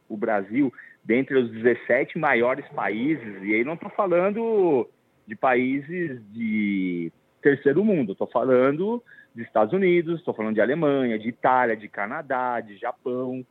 o 0.09 0.17
Brasil, 0.17 0.73
dentre 1.05 1.37
os 1.37 1.50
17 1.50 2.19
maiores 2.19 2.67
países, 2.69 3.43
e 3.43 3.55
aí 3.55 3.64
não 3.64 3.75
estou 3.75 3.90
falando 3.90 4.88
de 5.26 5.37
países 5.37 6.21
de 6.33 7.12
terceiro 7.43 7.85
mundo, 7.85 8.12
estou 8.12 8.26
falando 8.26 9.02
dos 9.35 9.47
Estados 9.47 9.75
Unidos, 9.75 10.19
estou 10.19 10.35
falando 10.35 10.55
de 10.55 10.61
Alemanha, 10.61 11.19
de 11.19 11.28
Itália, 11.28 11.76
de 11.76 11.88
Canadá, 11.88 12.61
de 12.61 12.76
Japão, 12.76 13.45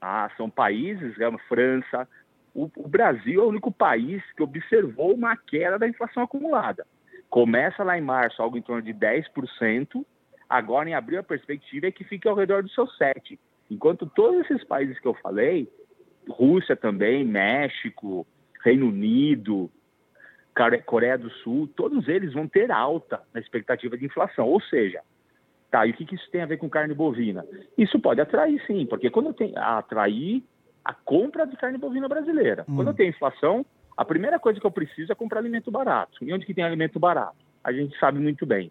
ah, 0.00 0.30
são 0.36 0.48
países, 0.48 1.18
é 1.18 1.38
França. 1.48 2.08
O, 2.54 2.70
o 2.76 2.88
Brasil 2.88 3.42
é 3.42 3.44
o 3.44 3.48
único 3.48 3.72
país 3.72 4.22
que 4.36 4.42
observou 4.42 5.14
uma 5.14 5.36
queda 5.36 5.78
da 5.78 5.88
inflação 5.88 6.22
acumulada. 6.22 6.86
Começa 7.34 7.82
lá 7.82 7.98
em 7.98 8.00
março, 8.00 8.40
algo 8.40 8.56
em 8.56 8.62
torno 8.62 8.80
de 8.80 8.94
10%, 8.94 10.06
agora 10.48 10.88
em 10.88 10.94
abril 10.94 11.18
a 11.18 11.22
perspectiva 11.24 11.88
é 11.88 11.90
que 11.90 12.04
fique 12.04 12.28
ao 12.28 12.36
redor 12.36 12.62
dos 12.62 12.72
seus 12.72 12.96
7%. 12.96 13.36
Enquanto 13.68 14.06
todos 14.06 14.42
esses 14.42 14.62
países 14.62 15.00
que 15.00 15.08
eu 15.08 15.14
falei, 15.14 15.68
Rússia 16.28 16.76
também, 16.76 17.24
México, 17.24 18.24
Reino 18.62 18.86
Unido, 18.86 19.68
Coreia 20.86 21.18
do 21.18 21.28
Sul, 21.28 21.68
todos 21.74 22.06
eles 22.06 22.32
vão 22.34 22.46
ter 22.46 22.70
alta 22.70 23.20
na 23.34 23.40
expectativa 23.40 23.98
de 23.98 24.04
inflação. 24.04 24.46
Ou 24.46 24.60
seja, 24.60 25.00
tá, 25.72 25.84
e 25.88 25.90
o 25.90 25.94
que, 25.94 26.04
que 26.04 26.14
isso 26.14 26.30
tem 26.30 26.40
a 26.40 26.46
ver 26.46 26.58
com 26.58 26.70
carne 26.70 26.94
bovina? 26.94 27.44
Isso 27.76 27.98
pode 27.98 28.20
atrair 28.20 28.64
sim, 28.64 28.86
porque 28.86 29.10
quando 29.10 29.34
tenho 29.34 29.58
atrair 29.58 30.40
a 30.84 30.94
compra 30.94 31.48
de 31.48 31.56
carne 31.56 31.78
bovina 31.78 32.06
brasileira. 32.06 32.64
Hum. 32.68 32.76
Quando 32.76 32.94
tenho 32.94 33.10
inflação, 33.10 33.66
a 33.96 34.04
primeira 34.04 34.38
coisa 34.38 34.58
que 34.58 34.66
eu 34.66 34.70
preciso 34.70 35.12
é 35.12 35.14
comprar 35.14 35.38
alimento 35.38 35.70
barato. 35.70 36.24
E 36.24 36.32
onde 36.32 36.44
que 36.44 36.54
tem 36.54 36.64
alimento 36.64 36.98
barato? 36.98 37.36
A 37.62 37.72
gente 37.72 37.98
sabe 37.98 38.18
muito 38.18 38.44
bem. 38.44 38.70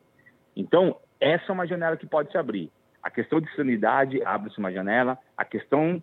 Então, 0.56 0.98
essa 1.20 1.46
é 1.50 1.52
uma 1.52 1.66
janela 1.66 1.98
que 1.98 2.06
pode 2.06 2.32
se 2.32 2.38
abrir. 2.38 2.70
A 3.02 3.10
questão 3.10 3.40
de 3.40 3.54
sanidade 3.56 4.22
abre-se 4.24 4.60
uma 4.60 4.72
janela, 4.72 5.18
a 5.38 5.46
questão 5.46 6.02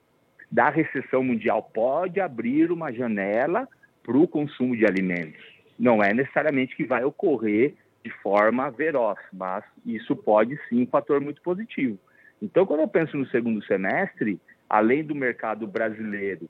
da 0.51 0.69
recessão 0.69 1.23
mundial 1.23 1.63
pode 1.63 2.21
abrir 2.21 2.73
uma 2.73 2.93
janela 2.93 3.69
para 4.03 4.17
o 4.17 4.27
consumo 4.27 4.77
de 4.77 4.85
alimentos. 4.85 5.41
Não 5.79 6.03
é 6.03 6.13
necessariamente 6.13 6.75
que 6.75 6.85
vai 6.85 7.05
ocorrer 7.05 7.75
de 8.05 8.11
forma 8.23 8.71
veroz, 8.71 9.19
mas 9.33 9.65
isso 9.85 10.17
pode 10.17 10.59
sim 10.69 10.83
um 10.83 10.87
fator 10.87 11.21
muito 11.21 11.41
positivo. 11.43 11.99
Então, 12.43 12.65
quando 12.65 12.81
eu 12.81 12.89
penso 12.89 13.17
no 13.17 13.27
segundo 13.27 13.63
semestre, 13.65 14.41
além 14.69 15.05
do 15.05 15.15
mercado 15.15 15.67
brasileiro 15.67 16.49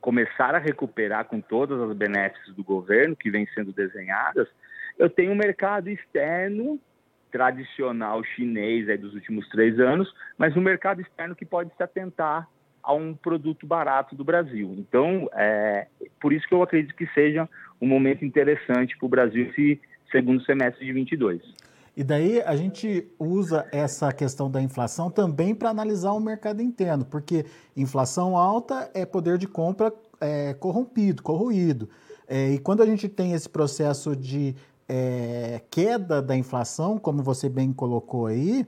começar 0.00 0.54
a 0.54 0.58
recuperar 0.58 1.24
com 1.24 1.40
todas 1.40 1.80
as 1.80 1.96
benesses 1.96 2.54
do 2.54 2.62
governo 2.62 3.16
que 3.16 3.30
vêm 3.30 3.46
sendo 3.54 3.72
desenhadas, 3.72 4.48
eu 4.98 5.08
tenho 5.08 5.32
um 5.32 5.36
mercado 5.36 5.88
externo 5.88 6.78
tradicional 7.30 8.22
chinês 8.24 8.88
aí 8.88 8.96
dos 8.96 9.14
últimos 9.14 9.48
três 9.48 9.78
anos, 9.78 10.12
mas 10.36 10.56
um 10.56 10.60
mercado 10.60 11.00
externo 11.00 11.36
que 11.36 11.44
pode 11.44 11.70
se 11.76 11.82
atentar 11.82 12.48
a 12.82 12.94
um 12.94 13.14
produto 13.14 13.66
barato 13.66 14.14
do 14.14 14.24
Brasil. 14.24 14.74
Então, 14.78 15.28
é 15.34 15.86
por 16.20 16.32
isso 16.32 16.48
que 16.48 16.54
eu 16.54 16.62
acredito 16.62 16.94
que 16.94 17.06
seja 17.08 17.48
um 17.80 17.86
momento 17.86 18.24
interessante 18.24 18.96
para 18.96 19.06
o 19.06 19.10
Brasil 19.10 19.50
esse 19.50 19.80
segundo 20.10 20.42
semestre 20.44 20.86
de 20.86 20.92
22. 20.92 21.42
E 21.98 22.04
daí 22.04 22.40
a 22.42 22.54
gente 22.54 23.10
usa 23.18 23.66
essa 23.72 24.12
questão 24.12 24.48
da 24.48 24.62
inflação 24.62 25.10
também 25.10 25.52
para 25.52 25.70
analisar 25.70 26.12
o 26.12 26.20
mercado 26.20 26.62
interno, 26.62 27.04
porque 27.04 27.44
inflação 27.76 28.36
alta 28.36 28.88
é 28.94 29.04
poder 29.04 29.36
de 29.36 29.48
compra 29.48 29.92
é, 30.20 30.54
corrompido, 30.54 31.24
corroído. 31.24 31.90
É, 32.28 32.50
e 32.50 32.58
quando 32.60 32.84
a 32.84 32.86
gente 32.86 33.08
tem 33.08 33.32
esse 33.32 33.48
processo 33.48 34.14
de 34.14 34.54
é, 34.88 35.60
queda 35.72 36.22
da 36.22 36.36
inflação, 36.36 37.00
como 37.00 37.20
você 37.20 37.48
bem 37.48 37.72
colocou 37.72 38.26
aí, 38.26 38.64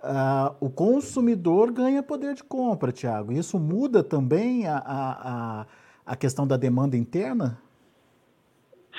uh, 0.00 0.54
o 0.60 0.68
consumidor 0.68 1.72
ganha 1.72 2.02
poder 2.02 2.34
de 2.34 2.44
compra, 2.44 2.92
Tiago. 2.92 3.32
Isso 3.32 3.58
muda 3.58 4.04
também 4.04 4.66
a, 4.66 4.76
a, 4.84 5.66
a 6.04 6.16
questão 6.16 6.46
da 6.46 6.58
demanda 6.58 6.98
interna? 6.98 7.56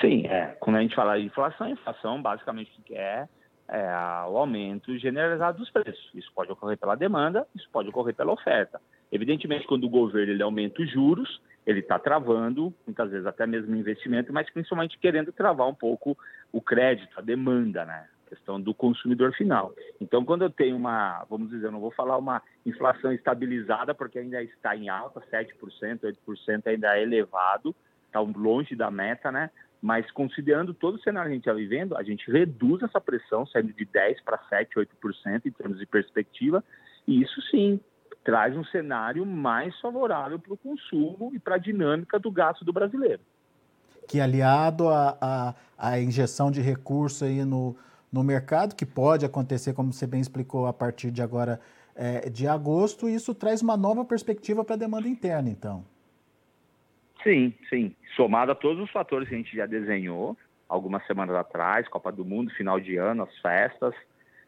Sim, 0.00 0.26
é. 0.26 0.56
Quando 0.58 0.74
a 0.74 0.82
gente 0.82 0.96
fala 0.96 1.16
de 1.16 1.26
inflação, 1.26 1.68
inflação 1.68 2.20
basicamente 2.20 2.72
o 2.80 2.82
que 2.82 2.96
é, 2.96 3.28
é 3.68 3.88
o 4.28 4.36
aumento 4.38 4.96
generalizado 4.98 5.58
dos 5.58 5.70
preços. 5.70 6.10
Isso 6.14 6.30
pode 6.34 6.52
ocorrer 6.52 6.78
pela 6.78 6.94
demanda, 6.94 7.46
isso 7.54 7.68
pode 7.72 7.88
ocorrer 7.88 8.14
pela 8.14 8.32
oferta. 8.32 8.80
Evidentemente, 9.10 9.66
quando 9.66 9.84
o 9.84 9.88
governo 9.88 10.32
ele 10.32 10.42
aumenta 10.42 10.82
os 10.82 10.90
juros, 10.90 11.40
ele 11.66 11.80
está 11.80 11.98
travando, 11.98 12.72
muitas 12.86 13.10
vezes 13.10 13.26
até 13.26 13.46
mesmo 13.46 13.74
investimento, 13.74 14.32
mas 14.32 14.48
principalmente 14.50 14.98
querendo 14.98 15.32
travar 15.32 15.66
um 15.66 15.74
pouco 15.74 16.16
o 16.52 16.60
crédito, 16.60 17.18
a 17.18 17.20
demanda, 17.20 17.84
né? 17.84 18.06
A 18.26 18.28
questão 18.30 18.60
do 18.60 18.74
consumidor 18.74 19.32
final. 19.34 19.72
Então, 20.00 20.24
quando 20.24 20.42
eu 20.42 20.50
tenho 20.50 20.76
uma, 20.76 21.24
vamos 21.28 21.50
dizer, 21.50 21.66
eu 21.66 21.72
não 21.72 21.80
vou 21.80 21.90
falar 21.90 22.16
uma 22.16 22.42
inflação 22.64 23.12
estabilizada, 23.12 23.94
porque 23.94 24.18
ainda 24.18 24.42
está 24.42 24.76
em 24.76 24.88
alta, 24.88 25.20
7%, 25.20 26.00
8% 26.26 26.66
ainda 26.66 26.96
é 26.96 27.02
elevado, 27.02 27.74
está 28.06 28.20
longe 28.20 28.74
da 28.74 28.90
meta, 28.90 29.30
né? 29.30 29.50
Mas 29.80 30.10
considerando 30.10 30.72
todo 30.72 30.94
o 30.94 31.00
cenário 31.00 31.28
que 31.28 31.32
a 31.32 31.36
gente 31.36 31.48
está 31.48 31.52
vivendo, 31.52 31.96
a 31.96 32.02
gente 32.02 32.30
reduz 32.30 32.82
essa 32.82 33.00
pressão, 33.00 33.46
saindo 33.46 33.72
de 33.72 33.86
10% 33.86 34.16
para 34.24 34.38
7%, 34.50 34.68
8% 35.02 35.46
em 35.46 35.50
termos 35.50 35.78
de 35.78 35.86
perspectiva, 35.86 36.64
e 37.06 37.22
isso 37.22 37.40
sim 37.50 37.80
traz 38.24 38.56
um 38.56 38.64
cenário 38.64 39.24
mais 39.24 39.78
favorável 39.80 40.38
para 40.38 40.52
o 40.52 40.56
consumo 40.56 41.30
e 41.32 41.38
para 41.38 41.54
a 41.54 41.58
dinâmica 41.58 42.18
do 42.18 42.30
gasto 42.30 42.64
do 42.64 42.72
brasileiro. 42.72 43.20
Que 44.08 44.20
aliado 44.20 44.88
à, 44.88 45.54
à, 45.78 46.00
injeção 46.00 46.50
de 46.50 46.60
recursos 46.60 47.22
aí 47.22 47.44
no, 47.44 47.76
no 48.12 48.24
mercado, 48.24 48.74
que 48.74 48.86
pode 48.86 49.24
acontecer, 49.24 49.74
como 49.74 49.92
você 49.92 50.06
bem 50.06 50.20
explicou, 50.20 50.66
a 50.66 50.72
partir 50.72 51.10
de 51.10 51.22
agora 51.22 51.60
é, 51.94 52.28
de 52.28 52.48
agosto, 52.48 53.08
isso 53.08 53.34
traz 53.34 53.62
uma 53.62 53.76
nova 53.76 54.04
perspectiva 54.04 54.64
para 54.64 54.74
a 54.74 54.78
demanda 54.78 55.08
interna, 55.08 55.48
então. 55.48 55.84
Sim, 57.26 57.52
sim. 57.68 57.92
Somado 58.14 58.52
a 58.52 58.54
todos 58.54 58.84
os 58.84 58.90
fatores 58.92 59.28
que 59.28 59.34
a 59.34 59.38
gente 59.38 59.56
já 59.56 59.66
desenhou 59.66 60.38
algumas 60.68 61.04
semanas 61.08 61.34
atrás, 61.34 61.88
Copa 61.88 62.12
do 62.12 62.24
Mundo, 62.24 62.52
final 62.52 62.78
de 62.78 62.96
ano, 62.96 63.24
as 63.24 63.38
festas, 63.38 63.92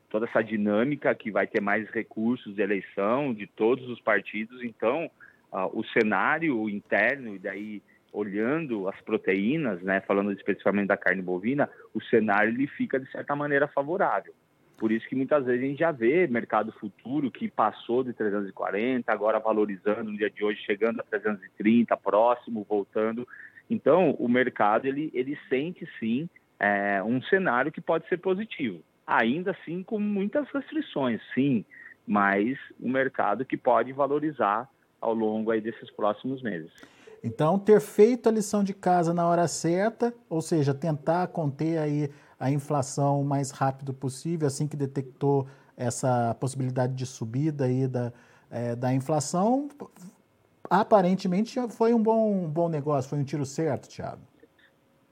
toda 0.09 0.27
essa 0.27 0.43
dinâmica 0.43 1.13
que 1.13 1.29
vai 1.29 1.49
ter 1.49 1.61
mais 1.61 1.91
recursos 1.91 2.55
de 2.55 2.63
eleição 2.63 3.35
de 3.35 3.49
todos 3.49 3.89
os 3.89 4.01
partidos. 4.01 4.63
Então, 4.63 5.11
uh, 5.53 5.77
o 5.77 5.85
cenário 5.87 6.69
interno, 6.69 7.35
e 7.35 7.39
daí 7.41 7.83
olhando 8.13 8.89
as 8.89 9.01
proteínas, 9.01 9.83
né, 9.83 10.01
falando 10.03 10.31
especificamente 10.31 10.87
da 10.87 10.97
carne 10.97 11.21
bovina, 11.21 11.69
o 11.93 12.01
cenário 12.01 12.53
ele 12.53 12.69
fica 12.69 13.01
de 13.01 13.11
certa 13.11 13.35
maneira 13.35 13.67
favorável. 13.67 14.33
Por 14.79 14.93
isso 14.93 15.09
que 15.09 15.17
muitas 15.17 15.45
vezes 15.45 15.61
a 15.61 15.67
gente 15.67 15.79
já 15.79 15.91
vê 15.91 16.29
mercado 16.29 16.73
futuro 16.73 17.33
que 17.33 17.49
passou 17.49 18.05
de 18.05 18.13
340, 18.13 19.11
agora 19.13 19.41
valorizando 19.41 20.05
no 20.05 20.17
dia 20.17 20.31
de 20.31 20.45
hoje, 20.45 20.63
chegando 20.65 21.01
a 21.01 21.03
330, 21.03 21.97
próximo, 21.97 22.65
voltando. 22.67 23.27
Então, 23.69 24.13
o 24.13 24.29
mercado 24.29 24.87
ele, 24.87 25.11
ele 25.13 25.37
sente 25.49 25.87
sim 25.99 26.31
é, 26.61 27.03
um 27.03 27.21
cenário 27.23 27.73
que 27.73 27.81
pode 27.81 28.09
ser 28.09 28.19
positivo. 28.19 28.81
Ainda 29.05 29.51
assim, 29.51 29.83
com 29.83 29.99
muitas 29.99 30.49
restrições, 30.51 31.21
sim, 31.35 31.65
mas 32.07 32.57
um 32.81 32.91
mercado 32.91 33.45
que 33.45 33.57
pode 33.57 33.93
valorizar 33.93 34.69
ao 35.01 35.13
longo 35.13 35.51
aí 35.51 35.61
desses 35.61 35.91
próximos 35.91 36.41
meses. 36.41 36.71
Então, 37.23 37.59
ter 37.59 37.81
feito 37.81 38.29
a 38.29 38.33
lição 38.33 38.63
de 38.63 38.73
casa 38.73 39.13
na 39.13 39.27
hora 39.27 39.49
certa, 39.49 40.15
ou 40.31 40.41
seja, 40.41 40.73
tentar 40.73 41.27
conter 41.29 41.79
aí 41.79 42.11
a 42.39 42.51
inflação 42.51 43.21
o 43.21 43.25
mais 43.25 43.51
rápido 43.51 43.93
possível, 43.93 44.47
assim 44.47 44.69
que 44.69 44.77
detectou 44.77 45.47
essa 45.77 46.35
possibilidade 46.41 46.95
de 46.95 47.07
subida 47.07 47.65
aí 47.65 47.87
da, 47.87 48.13
é, 48.51 48.75
da 48.75 48.93
inflação, 48.93 49.69
aparentemente 50.69 51.57
foi 51.71 51.95
um 51.95 52.03
bom, 52.03 52.45
um 52.45 52.49
bom 52.49 52.69
negócio, 52.69 53.11
foi 53.11 53.19
um 53.19 53.25
tiro 53.25 53.45
certo, 53.45 53.89
Thiago. 53.89 54.23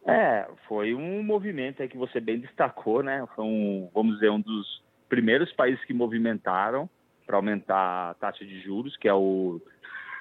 É, 0.04 0.46
foi 0.68 0.94
um 0.94 1.22
movimento 1.22 1.82
aí 1.82 1.88
que 1.88 1.96
você 1.96 2.20
bem 2.20 2.38
destacou, 2.38 3.02
né? 3.02 3.26
Foi 3.34 3.44
um, 3.44 3.90
vamos 3.92 4.14
dizer, 4.14 4.30
um 4.30 4.40
dos 4.40 4.82
primeiros 5.08 5.52
países 5.52 5.84
que 5.84 5.92
movimentaram 5.92 6.88
para 7.26 7.36
aumentar 7.36 8.10
a 8.10 8.14
taxa 8.14 8.44
de 8.44 8.60
juros, 8.60 8.96
que 8.96 9.08
é 9.08 9.14
o 9.14 9.60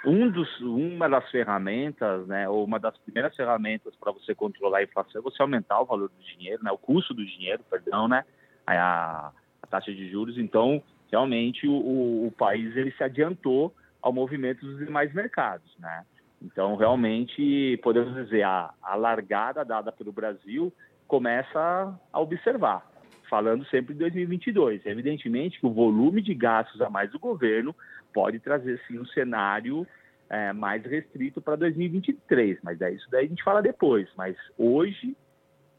um 0.06 0.30
dos, 0.30 0.60
uma 0.62 1.10
das 1.10 1.30
ferramentas, 1.32 2.28
né, 2.28 2.48
ou 2.48 2.64
uma 2.64 2.80
das 2.80 2.98
primeiras 2.98 3.36
ferramentas 3.36 3.96
para 3.96 4.12
você 4.12 4.36
controlar 4.36 4.80
a 4.80 4.84
inflação 4.84 5.20
é 5.20 5.24
você 5.24 5.42
aumentar 5.42 5.82
o 5.82 5.86
valor 5.86 6.10
do 6.10 6.24
dinheiro, 6.24 6.64
né, 6.64 6.72
o 6.72 6.78
custo 6.78 7.14
do 7.14 7.26
dinheiro, 7.26 7.64
perdão, 7.70 8.08
né, 8.08 8.24
a, 8.66 9.32
a 9.62 9.68
taxa 9.68 9.94
de 9.94 10.10
juros. 10.10 10.38
Então, 10.38 10.82
realmente, 11.12 11.68
o, 11.68 12.28
o, 12.28 12.34
país 12.38 12.76
ele 12.76 12.92
se 12.92 13.04
adiantou 13.04 13.74
ao 14.02 14.14
movimento 14.14 14.66
dos 14.66 14.78
demais 14.78 15.14
mercados, 15.14 15.76
né. 15.80 16.06
Então, 16.42 16.76
realmente, 16.76 17.80
podemos 17.82 18.14
dizer, 18.14 18.44
a, 18.44 18.72
a 18.84 18.96
largada 18.96 19.66
dada 19.66 19.92
pelo 19.92 20.12
Brasil 20.12 20.72
começa 21.08 22.00
a 22.12 22.20
observar. 22.20 22.95
Falando 23.30 23.66
sempre 23.66 23.94
de 23.94 24.00
2022. 24.00 24.86
Evidentemente 24.86 25.60
que 25.60 25.66
o 25.66 25.74
volume 25.74 26.22
de 26.22 26.34
gastos 26.34 26.82
a 26.82 26.90
mais 26.90 27.12
do 27.12 27.20
governo 27.20 27.76
pode 28.14 28.40
trazer 28.40 28.82
sim 28.88 29.00
um 29.00 29.06
cenário 29.06 29.86
é, 30.30 30.54
mais 30.54 30.84
restrito 30.84 31.42
para 31.42 31.56
2023, 31.56 32.60
mas 32.64 32.82
é 32.82 32.92
isso 32.92 33.08
daí 33.10 33.26
a 33.26 33.30
gente 33.30 33.44
fala 33.44 33.62
depois. 33.62 34.08
Mas 34.18 34.36
hoje 34.58 35.16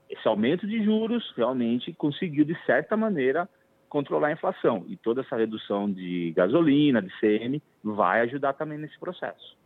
esse 0.08 0.26
aumento 0.28 0.66
de 0.66 0.84
juros 0.84 1.32
realmente 1.36 1.92
conseguiu 1.92 2.44
de 2.44 2.56
certa 2.64 2.96
maneira 2.96 3.48
controlar 3.88 4.28
a 4.28 4.32
inflação 4.32 4.84
e 4.88 4.96
toda 4.96 5.20
essa 5.22 5.36
redução 5.36 5.90
de 5.90 6.32
gasolina, 6.36 7.00
de 7.00 7.10
CM, 7.20 7.62
vai 7.82 8.20
ajudar 8.22 8.52
também 8.52 8.78
nesse 8.78 8.98
processo. 8.98 9.56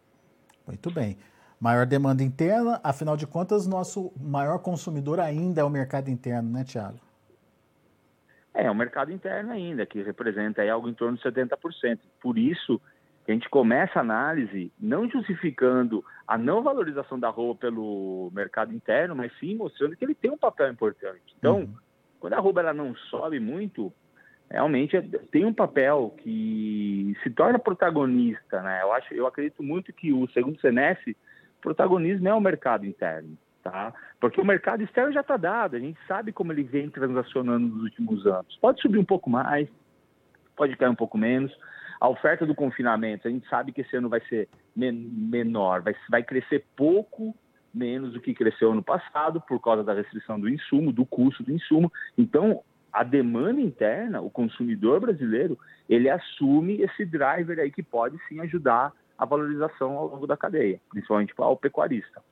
Muito 0.66 0.90
bem. 0.90 1.16
Maior 1.58 1.84
demanda 1.84 2.22
interna, 2.22 2.80
afinal 2.82 3.16
de 3.16 3.26
contas, 3.26 3.66
nosso 3.66 4.12
maior 4.18 4.60
consumidor 4.60 5.20
ainda 5.20 5.60
é 5.60 5.64
o 5.64 5.68
mercado 5.68 6.08
interno, 6.08 6.50
né, 6.50 6.64
Tiago? 6.64 6.98
É, 8.52 8.70
o 8.70 8.74
mercado 8.74 9.12
interno 9.12 9.52
ainda, 9.52 9.86
que 9.86 10.02
representa 10.02 10.68
algo 10.70 10.88
em 10.88 10.94
torno 10.94 11.16
de 11.16 11.22
70%. 11.22 12.00
Por 12.20 12.36
isso 12.36 12.80
a 13.28 13.32
gente 13.32 13.48
começa 13.48 13.98
a 13.98 14.02
análise 14.02 14.72
não 14.78 15.08
justificando 15.08 16.04
a 16.26 16.36
não 16.36 16.62
valorização 16.62 17.18
da 17.18 17.28
roupa 17.28 17.66
pelo 17.66 18.30
mercado 18.34 18.74
interno, 18.74 19.14
mas 19.14 19.32
sim 19.38 19.54
mostrando 19.54 19.96
que 19.96 20.04
ele 20.04 20.14
tem 20.14 20.30
um 20.30 20.38
papel 20.38 20.70
importante. 20.70 21.22
Então, 21.38 21.60
uhum. 21.60 21.74
quando 22.18 22.34
a 22.34 22.40
roupa 22.40 22.60
ela 22.60 22.74
não 22.74 22.94
sobe 22.94 23.38
muito, 23.38 23.92
realmente 24.50 24.96
é, 24.96 25.02
tem 25.30 25.44
um 25.44 25.54
papel 25.54 26.14
que 26.18 27.16
se 27.22 27.30
torna 27.30 27.58
protagonista, 27.58 28.60
né? 28.62 28.82
Eu 28.82 28.92
acho, 28.92 29.14
eu 29.14 29.26
acredito 29.26 29.62
muito 29.62 29.92
que 29.92 30.12
o 30.12 30.28
segundo 30.30 30.60
semestre 30.60 31.16
protagonismo 31.60 32.26
é 32.26 32.34
o 32.34 32.40
mercado 32.40 32.86
interno, 32.86 33.36
tá? 33.62 33.92
Porque 34.20 34.40
o 34.40 34.44
mercado 34.44 34.82
externo 34.82 35.12
já 35.12 35.20
está 35.20 35.36
dado, 35.36 35.76
a 35.76 35.78
gente 35.78 35.98
sabe 36.06 36.32
como 36.32 36.52
ele 36.52 36.62
vem 36.62 36.90
transacionando 36.90 37.66
nos 37.66 37.82
últimos 37.84 38.26
anos. 38.26 38.56
Pode 38.60 38.80
subir 38.80 38.98
um 38.98 39.04
pouco 39.04 39.30
mais, 39.30 39.68
pode 40.56 40.76
cair 40.76 40.90
um 40.90 40.94
pouco 40.94 41.16
menos. 41.16 41.52
A 42.00 42.08
oferta 42.08 42.46
do 42.46 42.54
confinamento, 42.54 43.28
a 43.28 43.30
gente 43.30 43.48
sabe 43.48 43.72
que 43.72 43.82
esse 43.82 43.96
ano 43.96 44.08
vai 44.08 44.20
ser 44.22 44.48
men 44.74 44.92
menor, 44.92 45.82
vai, 45.82 45.94
vai 46.08 46.22
crescer 46.22 46.64
pouco 46.74 47.34
menos 47.72 48.12
do 48.12 48.20
que 48.20 48.34
cresceu 48.34 48.72
ano 48.72 48.82
passado 48.82 49.40
por 49.40 49.60
causa 49.60 49.84
da 49.84 49.94
restrição 49.94 50.40
do 50.40 50.48
insumo, 50.48 50.92
do 50.92 51.06
custo 51.06 51.42
do 51.42 51.52
insumo. 51.52 51.92
Então, 52.16 52.62
a 52.92 53.04
demanda 53.04 53.60
interna, 53.60 54.20
o 54.20 54.30
consumidor 54.30 55.00
brasileiro, 55.00 55.58
ele 55.88 56.08
assume 56.08 56.80
esse 56.80 57.04
driver 57.04 57.58
aí 57.58 57.70
que 57.70 57.82
pode 57.82 58.18
sim 58.28 58.40
ajudar 58.40 58.92
a 59.16 59.24
valorização 59.24 59.96
ao 59.96 60.08
longo 60.08 60.26
da 60.26 60.36
cadeia, 60.36 60.80
principalmente 60.88 61.34
para 61.34 61.46
o 61.46 61.56
pecuarista. 61.56 62.22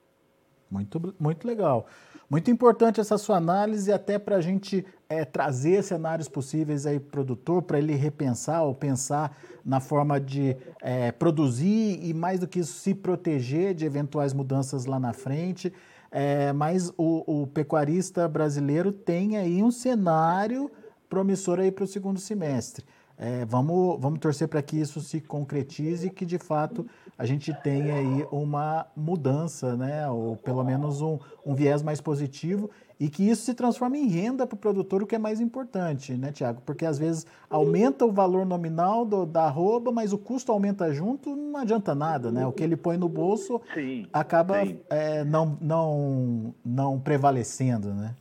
Muito, 0.70 1.14
muito 1.18 1.46
legal. 1.46 1.86
Muito 2.30 2.50
importante 2.50 3.00
essa 3.00 3.16
sua 3.16 3.38
análise, 3.38 3.90
até 3.90 4.18
para 4.18 4.36
a 4.36 4.40
gente 4.40 4.84
é, 5.08 5.24
trazer 5.24 5.82
cenários 5.82 6.28
possíveis 6.28 6.84
aí 6.84 7.00
para 7.00 7.06
o 7.06 7.10
produtor, 7.10 7.62
para 7.62 7.78
ele 7.78 7.94
repensar 7.94 8.62
ou 8.64 8.74
pensar 8.74 9.34
na 9.64 9.80
forma 9.80 10.20
de 10.20 10.54
é, 10.82 11.10
produzir 11.10 11.98
e, 12.02 12.12
mais 12.12 12.38
do 12.38 12.46
que 12.46 12.58
isso, 12.60 12.74
se 12.74 12.94
proteger 12.94 13.74
de 13.74 13.86
eventuais 13.86 14.34
mudanças 14.34 14.84
lá 14.84 15.00
na 15.00 15.14
frente. 15.14 15.72
É, 16.10 16.52
mas 16.52 16.92
o, 16.98 17.42
o 17.42 17.46
pecuarista 17.46 18.28
brasileiro 18.28 18.92
tem 18.92 19.36
aí 19.36 19.62
um 19.62 19.70
cenário 19.70 20.70
promissor 21.08 21.58
aí 21.58 21.70
para 21.70 21.84
o 21.84 21.88
segundo 21.88 22.20
semestre. 22.20 22.84
É, 23.16 23.44
vamos, 23.46 23.98
vamos 24.00 24.20
torcer 24.20 24.46
para 24.46 24.62
que 24.62 24.76
isso 24.78 25.00
se 25.00 25.20
concretize 25.20 26.06
e 26.06 26.10
que 26.10 26.24
de 26.24 26.38
fato 26.38 26.86
a 27.18 27.26
gente 27.26 27.52
tenha 27.52 27.96
aí 27.96 28.24
uma 28.30 28.86
mudança, 28.96 29.76
né? 29.76 30.08
ou 30.08 30.36
pelo 30.36 30.62
menos 30.62 31.02
um, 31.02 31.18
um 31.44 31.52
viés 31.52 31.82
mais 31.82 32.00
positivo 32.00 32.70
e 33.00 33.08
que 33.08 33.28
isso 33.28 33.42
se 33.42 33.54
transforme 33.54 33.98
em 33.98 34.06
renda 34.06 34.46
para 34.46 34.54
o 34.54 34.58
produtor, 34.58 35.02
o 35.02 35.06
que 35.06 35.16
é 35.16 35.18
mais 35.18 35.40
importante, 35.40 36.14
né, 36.14 36.32
Tiago? 36.32 36.60
Porque 36.64 36.84
às 36.84 36.98
vezes 36.98 37.26
aumenta 37.48 38.04
o 38.04 38.12
valor 38.12 38.44
nominal 38.44 39.04
do, 39.04 39.24
da 39.24 39.44
arroba, 39.44 39.92
mas 39.92 40.12
o 40.12 40.18
custo 40.18 40.50
aumenta 40.50 40.92
junto, 40.92 41.34
não 41.36 41.60
adianta 41.60 41.94
nada, 41.94 42.32
né? 42.32 42.44
O 42.46 42.52
que 42.52 42.62
ele 42.62 42.76
põe 42.76 42.96
no 42.96 43.08
bolso 43.08 43.60
sim, 43.72 44.06
acaba 44.12 44.64
sim. 44.64 44.80
É, 44.90 45.22
não, 45.22 45.56
não, 45.60 46.54
não 46.64 46.98
prevalecendo, 46.98 47.94
né? 47.94 48.14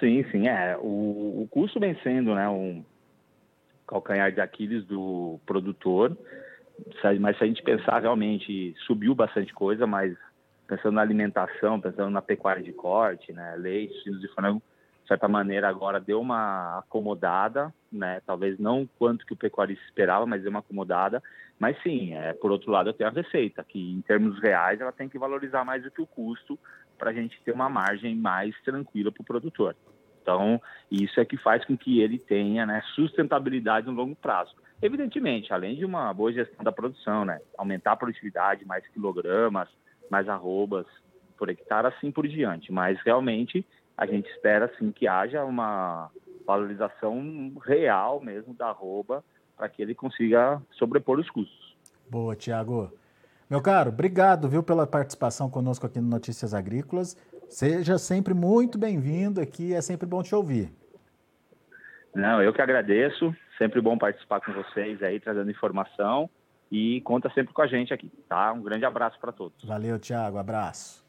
Sim, 0.00 0.24
sim, 0.30 0.48
é. 0.48 0.76
O, 0.76 1.42
o 1.42 1.48
custo 1.50 1.78
vem 1.78 1.96
sendo, 2.02 2.34
né, 2.34 2.48
um 2.48 2.84
calcanhar 3.86 4.32
de 4.32 4.40
Aquiles 4.40 4.84
do 4.84 5.38
produtor. 5.46 6.16
Mas 7.20 7.38
se 7.38 7.44
a 7.44 7.46
gente 7.46 7.62
pensar 7.62 8.00
realmente, 8.00 8.74
subiu 8.86 9.14
bastante 9.14 9.52
coisa, 9.52 9.86
mas 9.86 10.16
pensando 10.66 10.94
na 10.94 11.02
alimentação, 11.02 11.80
pensando 11.80 12.10
na 12.10 12.22
pecuária 12.22 12.62
de 12.62 12.72
corte, 12.72 13.32
né, 13.32 13.54
leite, 13.56 14.02
finos 14.02 14.22
e 14.22 14.28
frango, 14.28 14.62
de 15.02 15.08
certa 15.08 15.28
maneira 15.28 15.68
agora 15.68 16.00
deu 16.00 16.20
uma 16.20 16.80
acomodada, 16.80 17.72
né, 17.90 18.20
talvez 18.26 18.58
não 18.58 18.88
quanto 18.98 19.24
que 19.24 19.32
o 19.32 19.36
pecuarista 19.36 19.84
esperava, 19.84 20.26
mas 20.26 20.42
deu 20.42 20.50
uma 20.50 20.58
acomodada, 20.58 21.22
mas 21.58 21.80
sim, 21.82 22.14
é, 22.14 22.32
por 22.32 22.50
outro 22.50 22.70
lado 22.70 22.90
eu 22.90 22.94
tenho 22.94 23.08
a 23.08 23.12
receita, 23.12 23.64
que 23.64 23.92
em 23.92 24.00
termos 24.02 24.40
reais 24.40 24.80
ela 24.80 24.92
tem 24.92 25.08
que 25.08 25.18
valorizar 25.18 25.64
mais 25.64 25.82
do 25.82 25.90
que 25.90 26.02
o 26.02 26.06
custo 26.06 26.58
para 26.98 27.10
a 27.10 27.14
gente 27.14 27.40
ter 27.42 27.52
uma 27.52 27.68
margem 27.68 28.16
mais 28.16 28.54
tranquila 28.62 29.12
para 29.12 29.22
o 29.22 29.24
produtor. 29.24 29.76
Então, 30.20 30.60
isso 30.90 31.20
é 31.20 31.24
que 31.24 31.36
faz 31.36 31.64
com 31.64 31.76
que 31.76 32.00
ele 32.00 32.18
tenha 32.18 32.66
né, 32.66 32.82
sustentabilidade 32.96 33.86
no 33.86 33.92
longo 33.92 34.16
prazo. 34.16 34.52
Evidentemente, 34.80 35.52
além 35.52 35.74
de 35.74 35.84
uma 35.84 36.12
boa 36.12 36.32
gestão 36.32 36.62
da 36.62 36.70
produção, 36.70 37.24
né, 37.24 37.40
aumentar 37.56 37.92
a 37.92 37.96
produtividade, 37.96 38.66
mais 38.66 38.86
quilogramas, 38.88 39.68
mais 40.10 40.28
arrobas 40.28 40.86
por 41.38 41.48
hectare, 41.48 41.86
assim 41.86 42.10
por 42.10 42.28
diante. 42.28 42.70
Mas 42.72 43.00
realmente 43.02 43.64
a 43.96 44.06
gente 44.06 44.28
espera 44.30 44.66
assim 44.66 44.92
que 44.92 45.08
haja 45.08 45.44
uma 45.44 46.10
valorização 46.46 47.52
real 47.64 48.20
mesmo 48.20 48.54
da 48.54 48.68
arroba 48.68 49.24
para 49.56 49.68
que 49.68 49.80
ele 49.80 49.94
consiga 49.94 50.60
sobrepor 50.72 51.18
os 51.18 51.30
custos. 51.30 51.76
Boa, 52.08 52.36
Tiago. 52.36 52.92
Meu 53.48 53.62
caro, 53.62 53.90
obrigado, 53.90 54.48
viu, 54.48 54.62
pela 54.62 54.86
participação 54.86 55.48
conosco 55.48 55.86
aqui 55.86 56.00
no 56.00 56.08
Notícias 56.08 56.52
Agrícolas. 56.52 57.16
Seja 57.48 57.96
sempre 57.96 58.34
muito 58.34 58.76
bem-vindo 58.76 59.40
aqui, 59.40 59.72
é 59.72 59.80
sempre 59.80 60.06
bom 60.06 60.22
te 60.22 60.34
ouvir. 60.34 60.70
Não, 62.14 62.42
eu 62.42 62.52
que 62.52 62.60
agradeço, 62.60 63.34
sempre 63.58 63.80
bom 63.80 63.96
participar 63.98 64.40
com 64.40 64.52
vocês 64.52 65.02
aí, 65.02 65.20
trazendo 65.20 65.50
informação 65.50 66.28
e 66.70 67.00
conta 67.02 67.30
sempre 67.30 67.52
com 67.52 67.62
a 67.62 67.66
gente 67.66 67.92
aqui, 67.92 68.10
tá? 68.28 68.52
Um 68.52 68.62
grande 68.62 68.84
abraço 68.84 69.18
para 69.20 69.32
todos. 69.32 69.64
Valeu, 69.64 69.98
Tiago, 69.98 70.38
abraço. 70.38 71.04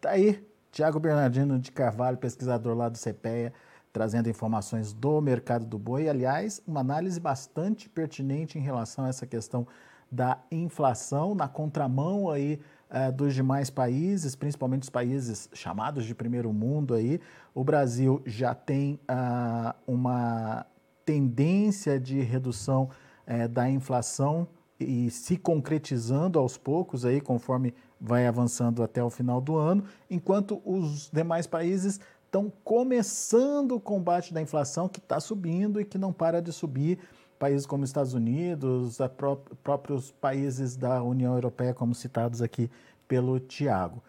Tá 0.00 0.10
aí, 0.10 0.44
Tiago 0.70 0.98
Bernardino 0.98 1.58
de 1.58 1.72
Carvalho, 1.72 2.18
pesquisador 2.18 2.76
lá 2.76 2.88
do 2.88 2.98
CPEA, 2.98 3.52
trazendo 3.92 4.28
informações 4.28 4.92
do 4.92 5.20
mercado 5.20 5.66
do 5.66 5.78
boi. 5.78 6.08
Aliás, 6.08 6.62
uma 6.66 6.80
análise 6.80 7.20
bastante 7.20 7.88
pertinente 7.88 8.58
em 8.58 8.62
relação 8.62 9.04
a 9.04 9.08
essa 9.08 9.26
questão 9.26 9.66
da 10.10 10.38
inflação, 10.50 11.34
na 11.34 11.48
contramão 11.48 12.30
aí 12.30 12.60
uh, 12.90 13.10
dos 13.12 13.34
demais 13.34 13.70
países, 13.70 14.36
principalmente 14.36 14.82
os 14.82 14.90
países 14.90 15.48
chamados 15.54 16.04
de 16.04 16.14
primeiro 16.14 16.52
mundo 16.52 16.94
aí. 16.94 17.18
O 17.54 17.64
Brasil 17.64 18.22
já 18.26 18.54
tem 18.54 19.00
uh, 19.10 19.74
uma 19.86 20.66
tendência 21.04 21.98
de 21.98 22.20
redução 22.20 22.88
uh, 23.26 23.48
da 23.48 23.68
inflação 23.68 24.46
e 24.78 25.10
se 25.10 25.36
concretizando 25.36 26.38
aos 26.38 26.56
poucos 26.56 27.04
aí, 27.04 27.20
conforme 27.20 27.74
vai 28.00 28.26
avançando 28.26 28.82
até 28.82 29.02
o 29.02 29.10
final 29.10 29.40
do 29.40 29.56
ano, 29.56 29.84
enquanto 30.10 30.60
os 30.64 31.08
demais 31.10 31.46
países 31.46 32.00
estão 32.24 32.52
começando 32.64 33.72
o 33.72 33.80
combate 33.80 34.32
da 34.32 34.40
inflação 34.40 34.88
que 34.88 34.98
está 34.98 35.20
subindo 35.20 35.80
e 35.80 35.84
que 35.84 35.98
não 35.98 36.12
para 36.12 36.40
de 36.40 36.52
subir 36.52 36.98
países 37.38 37.66
como 37.66 37.84
Estados 37.84 38.14
Unidos, 38.14 38.98
pró 39.16 39.36
próprios 39.62 40.12
países 40.12 40.76
da 40.76 41.02
União 41.02 41.34
Europeia, 41.34 41.74
como 41.74 41.94
citados 41.94 42.40
aqui 42.40 42.70
pelo 43.06 43.38
Tiago. 43.40 44.02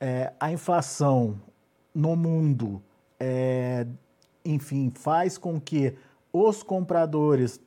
É, 0.00 0.32
a 0.38 0.52
inflação 0.52 1.40
no 1.94 2.14
mundo, 2.14 2.80
é, 3.18 3.86
enfim, 4.44 4.92
faz 4.94 5.36
com 5.36 5.60
que 5.60 5.94
os 6.44 6.62
compradores 6.62 7.60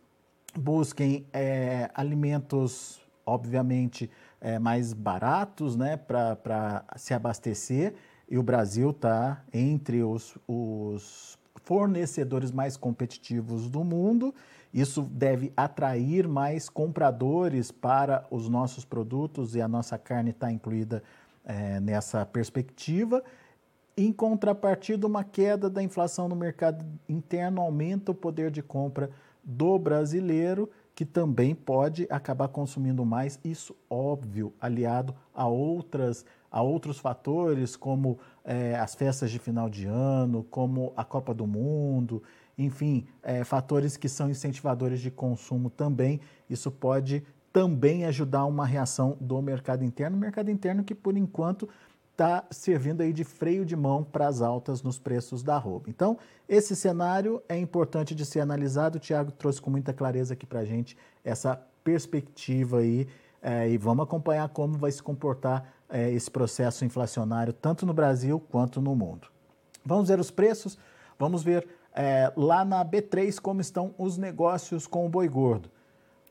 busquem 0.56 1.26
é, 1.32 1.90
alimentos, 1.94 3.02
obviamente, 3.26 4.10
é, 4.42 4.60
mais 4.60 4.94
baratos 4.94 5.76
né, 5.76 5.98
para 5.98 6.84
se 6.96 7.14
abastecer, 7.14 7.94
e 8.30 8.38
o 8.38 8.44
Brasil 8.44 8.92
está 8.92 9.44
entre 9.52 10.04
os, 10.04 10.38
os 10.48 11.38
fornecedores 11.64 12.52
mais 12.52 12.78
competitivos 12.78 13.70
do 13.70 13.84
mundo 13.84 14.34
isso 14.74 15.02
deve 15.02 15.52
atrair 15.58 16.28
mais 16.28 16.70
compradores 16.70 17.72
para 17.72 18.26
os 18.30 18.48
nossos 18.48 18.86
produtos 18.86 19.56
e 19.56 19.62
a 19.62 19.68
nossa 19.68 19.98
carne 19.98 20.30
está 20.30 20.52
incluída 20.52 21.04
é, 21.44 21.80
nessa 21.80 22.26
perspectiva. 22.26 23.24
Em 23.98 24.12
contrapartida, 24.14 25.06
uma 25.06 25.24
queda 25.24 25.70
da 25.70 25.84
inflação 25.84 26.28
no 26.28 26.36
mercado 26.36 26.86
interno 27.08 27.62
aumenta 27.62 28.12
o 28.12 28.16
poder 28.16 28.50
de 28.50 28.62
compra 28.62 29.10
do 29.44 29.78
brasileiro, 29.78 30.70
que 30.96 31.06
também 31.06 31.56
pode 31.56 32.08
acabar 32.10 32.48
consumindo 32.48 33.06
mais. 33.06 33.40
Isso, 33.44 33.76
óbvio, 33.90 34.54
aliado 34.60 35.16
a 35.34 35.48
outras 35.48 36.26
a 36.52 36.62
outros 36.62 36.98
fatores, 36.98 37.76
como 37.76 38.18
é, 38.44 38.76
as 38.76 38.96
festas 38.96 39.30
de 39.30 39.38
final 39.38 39.70
de 39.70 39.86
ano, 39.86 40.44
como 40.50 40.92
a 40.98 41.04
Copa 41.04 41.34
do 41.34 41.46
Mundo, 41.46 42.24
enfim, 42.58 43.06
é, 43.22 43.44
fatores 43.44 43.96
que 43.96 44.10
são 44.10 44.30
incentivadores 44.30 45.00
de 45.00 45.12
consumo 45.12 45.70
também. 45.70 46.20
Isso 46.50 46.72
pode 46.72 47.24
também 47.54 48.06
ajudar 48.06 48.46
uma 48.46 48.66
reação 48.66 49.18
do 49.20 49.42
mercado 49.42 49.84
interno, 49.84 50.18
mercado 50.18 50.52
interno 50.52 50.84
que 50.84 50.94
por 50.94 51.16
enquanto 51.16 51.70
está 52.20 52.44
servindo 52.52 53.00
aí 53.00 53.14
de 53.14 53.24
freio 53.24 53.66
de 53.66 53.78
mão 53.78 54.04
para 54.04 54.28
as 54.28 54.42
altas 54.42 54.84
nos 54.84 55.00
preços 55.00 55.42
da 55.42 55.58
roupa. 55.58 55.90
Então, 55.90 56.18
esse 56.50 56.76
cenário 56.76 57.42
é 57.48 57.58
importante 57.58 58.14
de 58.14 58.26
ser 58.26 58.42
analisado. 58.42 58.98
O 58.98 59.00
Tiago 59.00 59.32
trouxe 59.32 59.62
com 59.62 59.70
muita 59.70 59.94
clareza 59.94 60.34
aqui 60.34 60.46
para 60.46 60.60
a 60.60 60.66
gente 60.66 60.98
essa 61.24 61.56
perspectiva 61.82 62.80
aí 62.80 63.08
é, 63.42 63.70
e 63.70 63.78
vamos 63.78 64.04
acompanhar 64.04 64.50
como 64.50 64.78
vai 64.78 64.92
se 64.92 65.02
comportar 65.02 65.74
é, 65.90 66.12
esse 66.12 66.30
processo 66.30 66.84
inflacionário 66.84 67.54
tanto 67.54 67.86
no 67.86 67.94
Brasil 67.94 68.38
quanto 68.38 68.82
no 68.82 68.94
mundo. 68.94 69.30
Vamos 69.86 70.10
ver 70.10 70.20
os 70.20 70.30
preços, 70.30 70.78
vamos 71.18 71.42
ver 71.42 71.66
é, 71.96 72.34
lá 72.36 72.66
na 72.66 72.84
B3 72.84 73.40
como 73.40 73.62
estão 73.62 73.96
os 73.98 74.18
negócios 74.18 74.86
com 74.86 75.06
o 75.06 75.10
boi 75.10 75.30
gordo. 75.30 75.72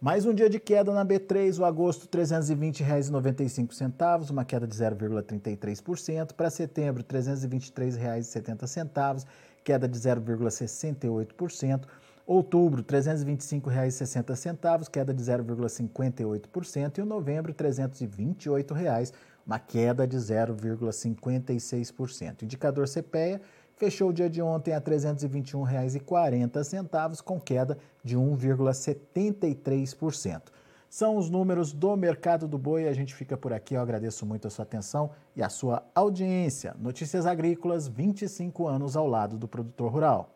Mais 0.01 0.25
um 0.25 0.33
dia 0.33 0.49
de 0.49 0.61
queda 0.61 0.93
na 0.93 1.05
B3, 1.05 1.59
o 1.59 1.65
agosto 1.65 2.03
R$ 2.03 2.11
320,95, 2.23 4.31
uma 4.31 4.45
queda 4.45 4.65
de 4.65 4.77
0,33%. 4.77 6.35
Para 6.35 6.49
setembro, 6.51 7.03
R$ 7.03 7.09
323,70, 7.19 9.27
queda 9.65 9.89
de 9.89 9.99
0,68%. 9.99 11.85
Outubro, 12.25 12.83
R$ 12.83 12.87
325,60, 12.87 14.89
queda 14.89 15.13
de 15.13 15.21
0,58%. 15.21 16.99
E 16.99 17.03
o 17.03 17.05
novembro, 17.05 17.53
328 17.53 18.73
reais, 18.73 19.13
uma 19.45 19.59
queda 19.59 20.07
de 20.07 20.17
0,56%. 20.17 22.45
Indicador 22.45 22.87
CPEA 22.87 23.41
fechou 23.79 24.11
o 24.11 24.13
dia 24.13 24.29
de 24.29 24.43
ontem 24.43 24.73
a 24.73 24.79
R$ 24.79 24.85
321,40, 24.85 27.23
com 27.23 27.41
queda 27.41 27.79
de 28.03 28.19
1,73%. 28.19 30.43
São 30.91 31.17
os 31.17 31.29
números 31.29 31.73
do 31.73 31.97
mercado 31.97 32.49
do 32.49 32.59
boi. 32.59 32.89
A 32.89 32.95
gente 32.95 33.15
fica 33.15 33.37
por 33.37 33.53
aqui. 33.53 33.75
Eu 33.75 33.83
agradeço 33.83 34.25
muito 34.25 34.49
a 34.49 34.51
sua 34.51 34.63
atenção 34.63 35.11
e 35.37 35.43
a 35.43 35.49
sua 35.49 35.83
audiência. 35.95 36.75
Notícias 36.79 37.27
Agrícolas, 37.27 37.87
25 37.87 38.67
anos 38.67 38.97
ao 38.97 39.07
lado 39.07 39.37
do 39.37 39.47
produtor 39.47 39.93
rural. 39.93 40.35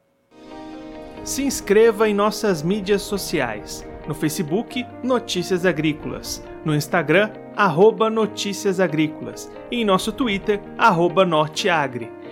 Se 1.25 1.43
inscreva 1.43 2.09
em 2.09 2.15
nossas 2.15 2.63
mídias 2.63 3.03
sociais. 3.03 3.85
No 4.07 4.15
Facebook, 4.15 4.85
Notícias 5.03 5.65
Agrícolas. 5.65 6.43
No 6.65 6.75
Instagram, 6.75 7.31
arroba 7.57 8.11
Notícias 8.11 8.79
Agrícolas. 8.79 9.51
E 9.71 9.81
em 9.81 9.85
nosso 9.85 10.13
Twitter, 10.13 10.61
arroba 10.77 11.25
Norteagri. 11.25 12.11